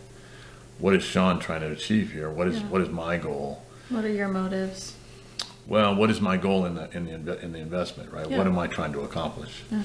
what 0.79 0.93
is 0.95 1.03
Sean 1.03 1.39
trying 1.39 1.61
to 1.61 1.71
achieve 1.71 2.11
here? 2.11 2.29
What 2.29 2.47
is 2.49 2.57
Yeah. 2.59 2.67
what 2.67 2.81
is 2.81 2.89
my 2.89 3.17
goal? 3.17 3.63
What 3.89 4.03
are 4.05 4.09
your 4.11 4.27
motives? 4.27 4.95
Well, 5.67 5.95
what 5.95 6.09
is 6.09 6.19
my 6.19 6.37
goal 6.37 6.65
in 6.65 6.75
the 6.75 6.89
in 6.95 7.25
the 7.25 7.39
in 7.41 7.51
the 7.51 7.59
investment, 7.59 8.11
right? 8.11 8.29
Yeah. 8.29 8.37
What 8.37 8.47
am 8.47 8.57
I 8.57 8.67
trying 8.67 8.93
to 8.93 9.01
accomplish? 9.01 9.63
Yeah. 9.71 9.83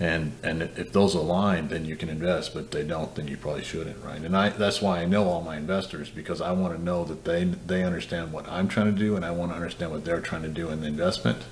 And 0.00 0.32
and 0.42 0.62
if 0.62 0.92
those 0.92 1.14
align, 1.14 1.68
then 1.68 1.84
you 1.84 1.94
can 1.96 2.08
invest. 2.08 2.52
But 2.52 2.72
they 2.72 2.82
don't, 2.82 3.14
then 3.14 3.28
you 3.28 3.36
probably 3.36 3.62
shouldn't, 3.62 4.02
right? 4.04 4.20
And 4.20 4.36
I 4.36 4.48
that's 4.48 4.82
why 4.82 5.00
I 5.00 5.04
know 5.04 5.28
all 5.28 5.40
my 5.40 5.56
investors 5.56 6.10
because 6.10 6.40
I 6.40 6.52
want 6.52 6.76
to 6.76 6.82
know 6.82 7.04
that 7.04 7.24
they 7.24 7.44
they 7.44 7.84
understand 7.84 8.32
what 8.32 8.48
I'm 8.48 8.68
trying 8.68 8.86
to 8.86 8.98
do, 8.98 9.14
and 9.16 9.24
I 9.24 9.30
want 9.30 9.52
to 9.52 9.56
understand 9.56 9.92
what 9.92 10.04
they're 10.04 10.20
trying 10.20 10.42
to 10.42 10.48
do 10.48 10.70
in 10.70 10.80
the 10.80 10.88
investment, 10.88 11.44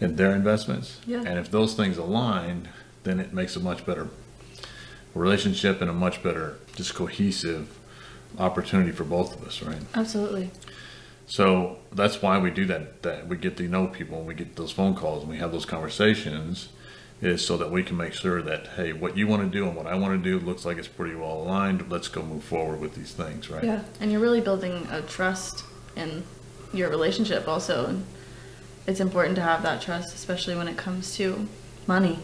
in 0.00 0.16
their 0.16 0.34
investments. 0.34 1.00
Yeah. 1.06 1.24
And 1.26 1.38
if 1.38 1.50
those 1.50 1.74
things 1.74 1.98
align, 1.98 2.68
then 3.02 3.18
it 3.18 3.32
makes 3.32 3.56
a 3.56 3.60
much 3.60 3.84
better 3.84 4.08
relationship 5.14 5.80
and 5.80 5.90
a 5.90 5.94
much 5.94 6.22
better 6.22 6.58
just 6.76 6.94
cohesive 6.94 7.78
opportunity 8.38 8.92
for 8.92 9.04
both 9.04 9.34
of 9.34 9.46
us, 9.46 9.62
right? 9.62 9.80
Absolutely. 9.94 10.50
So 11.28 11.76
that's 11.92 12.20
why 12.22 12.38
we 12.38 12.50
do 12.50 12.64
that. 12.66 13.02
That 13.02 13.28
we 13.28 13.36
get 13.36 13.56
to 13.58 13.68
know 13.68 13.86
people 13.86 14.18
and 14.18 14.26
we 14.26 14.34
get 14.34 14.56
those 14.56 14.72
phone 14.72 14.94
calls 14.94 15.22
and 15.22 15.30
we 15.30 15.38
have 15.38 15.52
those 15.52 15.66
conversations, 15.66 16.70
is 17.20 17.44
so 17.44 17.56
that 17.58 17.70
we 17.70 17.82
can 17.82 17.96
make 17.96 18.14
sure 18.14 18.40
that 18.42 18.66
hey, 18.76 18.92
what 18.92 19.16
you 19.16 19.26
want 19.26 19.42
to 19.42 19.48
do 19.48 19.66
and 19.66 19.76
what 19.76 19.86
I 19.86 19.94
want 19.94 20.22
to 20.22 20.30
do 20.30 20.44
looks 20.44 20.64
like 20.64 20.78
it's 20.78 20.88
pretty 20.88 21.14
well 21.14 21.42
aligned. 21.42 21.90
Let's 21.90 22.08
go 22.08 22.22
move 22.22 22.44
forward 22.44 22.80
with 22.80 22.94
these 22.94 23.12
things, 23.12 23.50
right? 23.50 23.62
Yeah. 23.62 23.82
And 24.00 24.10
you're 24.10 24.20
really 24.20 24.40
building 24.40 24.86
a 24.90 25.02
trust 25.02 25.64
in 25.96 26.24
your 26.72 26.88
relationship 26.88 27.46
also. 27.46 27.86
And 27.86 28.06
it's 28.86 29.00
important 29.00 29.36
to 29.36 29.42
have 29.42 29.62
that 29.62 29.82
trust, 29.82 30.14
especially 30.14 30.56
when 30.56 30.66
it 30.66 30.76
comes 30.76 31.14
to 31.16 31.46
money. 31.86 32.20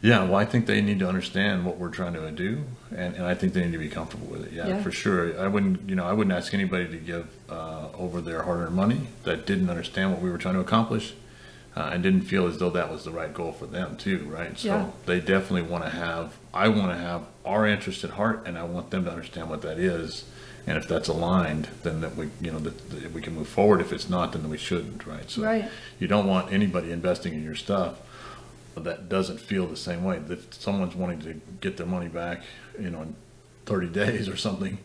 Yeah, 0.00 0.22
well, 0.24 0.36
I 0.36 0.44
think 0.44 0.66
they 0.66 0.80
need 0.80 1.00
to 1.00 1.08
understand 1.08 1.64
what 1.66 1.76
we're 1.78 1.90
trying 1.90 2.12
to 2.14 2.30
do, 2.30 2.62
and, 2.94 3.16
and 3.16 3.24
I 3.26 3.34
think 3.34 3.52
they 3.52 3.64
need 3.64 3.72
to 3.72 3.78
be 3.78 3.88
comfortable 3.88 4.28
with 4.28 4.46
it. 4.46 4.52
Yeah, 4.52 4.68
Yeah. 4.68 4.82
for 4.82 4.92
sure. 4.92 5.38
I 5.40 5.48
wouldn't, 5.48 5.88
you 5.88 5.96
know, 5.96 6.04
I 6.06 6.12
wouldn't 6.12 6.34
ask 6.36 6.54
anybody 6.54 6.86
to 6.86 6.96
give 6.96 7.26
uh, 7.50 7.88
over 7.94 8.20
their 8.20 8.42
hard-earned 8.42 8.76
money 8.76 9.08
that 9.24 9.44
didn't 9.44 9.68
understand 9.70 10.12
what 10.12 10.20
we 10.22 10.30
were 10.30 10.38
trying 10.38 10.54
to 10.54 10.60
accomplish, 10.60 11.14
uh, 11.76 11.90
and 11.92 12.02
didn't 12.02 12.22
feel 12.22 12.46
as 12.46 12.58
though 12.58 12.70
that 12.70 12.90
was 12.92 13.04
the 13.04 13.10
right 13.10 13.34
goal 13.34 13.50
for 13.52 13.66
them 13.66 13.96
too, 13.96 14.18
right? 14.30 14.56
So 14.56 14.68
Yeah. 14.68 14.86
they 15.06 15.18
definitely 15.18 15.62
want 15.62 15.82
to 15.84 15.90
have. 15.90 16.34
I 16.54 16.68
want 16.68 16.92
to 16.92 16.98
have 16.98 17.22
our 17.44 17.66
interest 17.66 18.04
at 18.04 18.10
heart, 18.10 18.44
and 18.46 18.56
I 18.56 18.62
want 18.62 18.90
them 18.90 19.04
to 19.04 19.10
understand 19.10 19.50
what 19.50 19.62
that 19.62 19.78
is. 19.78 20.24
And 20.66 20.76
if 20.76 20.86
that's 20.86 21.08
aligned, 21.08 21.68
then 21.82 22.02
that 22.02 22.14
we, 22.14 22.28
you 22.40 22.52
know, 22.52 22.58
that, 22.60 22.90
that 22.90 23.12
we 23.12 23.20
can 23.22 23.34
move 23.34 23.48
forward. 23.48 23.80
If 23.80 23.92
it's 23.92 24.08
not, 24.08 24.32
then 24.32 24.48
we 24.50 24.58
shouldn't, 24.58 25.06
right? 25.06 25.28
So 25.30 25.42
Right. 25.42 25.64
you 25.98 26.06
don't 26.06 26.26
want 26.26 26.52
anybody 26.52 26.92
investing 26.92 27.32
in 27.32 27.42
your 27.42 27.54
stuff 27.54 28.00
that 28.80 29.08
doesn't 29.08 29.40
feel 29.40 29.66
the 29.66 29.76
same 29.76 30.04
way. 30.04 30.20
If 30.28 30.52
someone's 30.54 30.94
wanting 30.94 31.20
to 31.22 31.40
get 31.60 31.76
their 31.76 31.86
money 31.86 32.08
back, 32.08 32.42
you 32.78 32.90
know, 32.90 33.02
in 33.02 33.16
30 33.66 33.88
days 33.88 34.28
or 34.28 34.36
something, 34.36 34.78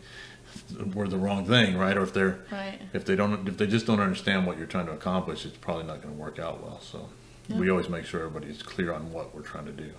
we're 0.94 1.08
the 1.08 1.18
wrong 1.18 1.46
thing, 1.46 1.76
right? 1.76 1.96
Or 1.96 2.02
if 2.02 2.12
they're, 2.12 2.38
Right. 2.50 2.80
if 2.92 3.04
they 3.04 3.16
don't, 3.16 3.48
if 3.48 3.56
they 3.56 3.66
just 3.66 3.86
don't 3.86 4.00
understand 4.00 4.46
what 4.46 4.56
you're 4.58 4.66
trying 4.66 4.86
to 4.86 4.92
accomplish, 4.92 5.44
it's 5.44 5.56
probably 5.56 5.84
not 5.84 6.02
going 6.02 6.14
to 6.14 6.20
work 6.20 6.38
out 6.38 6.62
well. 6.62 6.80
So 6.80 7.08
we 7.48 7.70
always 7.70 7.88
make 7.88 8.04
sure 8.06 8.20
everybody's 8.24 8.62
clear 8.62 8.92
on 8.92 9.12
what 9.12 9.34
we're 9.34 9.42
trying 9.42 9.66
to 9.66 9.72
do 9.72 9.90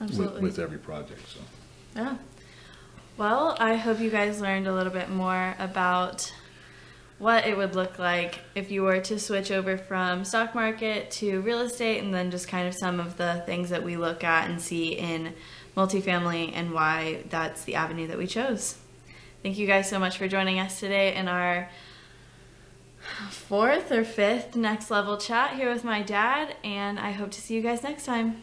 with, 0.00 0.38
with 0.40 0.58
every 0.58 0.78
project. 0.78 1.20
So 1.28 1.40
Yeah. 1.94 2.16
Well, 3.18 3.56
I 3.60 3.76
hope 3.76 4.00
you 4.00 4.08
guys 4.10 4.40
learned 4.40 4.66
a 4.66 4.72
little 4.74 4.92
bit 4.92 5.10
more 5.10 5.54
about 5.58 6.32
what 7.22 7.46
it 7.46 7.56
would 7.56 7.76
look 7.76 8.00
like 8.00 8.40
if 8.56 8.72
you 8.72 8.82
were 8.82 8.98
to 8.98 9.16
switch 9.16 9.52
over 9.52 9.78
from 9.78 10.24
stock 10.24 10.56
market 10.56 11.08
to 11.08 11.40
real 11.42 11.60
estate 11.60 12.02
and 12.02 12.12
then 12.12 12.32
just 12.32 12.48
kind 12.48 12.66
of 12.66 12.74
some 12.74 12.98
of 12.98 13.16
the 13.16 13.40
things 13.46 13.70
that 13.70 13.84
we 13.84 13.96
look 13.96 14.24
at 14.24 14.50
and 14.50 14.60
see 14.60 14.88
in 14.88 15.32
multifamily 15.76 16.50
and 16.52 16.72
why 16.72 17.22
that's 17.30 17.62
the 17.62 17.76
avenue 17.76 18.08
that 18.08 18.18
we 18.18 18.26
chose. 18.26 18.76
Thank 19.44 19.56
you 19.56 19.68
guys 19.68 19.88
so 19.88 20.00
much 20.00 20.18
for 20.18 20.26
joining 20.26 20.58
us 20.58 20.80
today 20.80 21.14
in 21.14 21.28
our 21.28 21.70
fourth 23.30 23.92
or 23.92 24.02
fifth 24.02 24.56
next 24.56 24.90
level 24.90 25.16
chat 25.16 25.54
here 25.54 25.72
with 25.72 25.84
my 25.84 26.02
dad 26.02 26.56
and 26.64 26.98
I 26.98 27.12
hope 27.12 27.30
to 27.30 27.40
see 27.40 27.54
you 27.54 27.62
guys 27.62 27.84
next 27.84 28.04
time. 28.04 28.42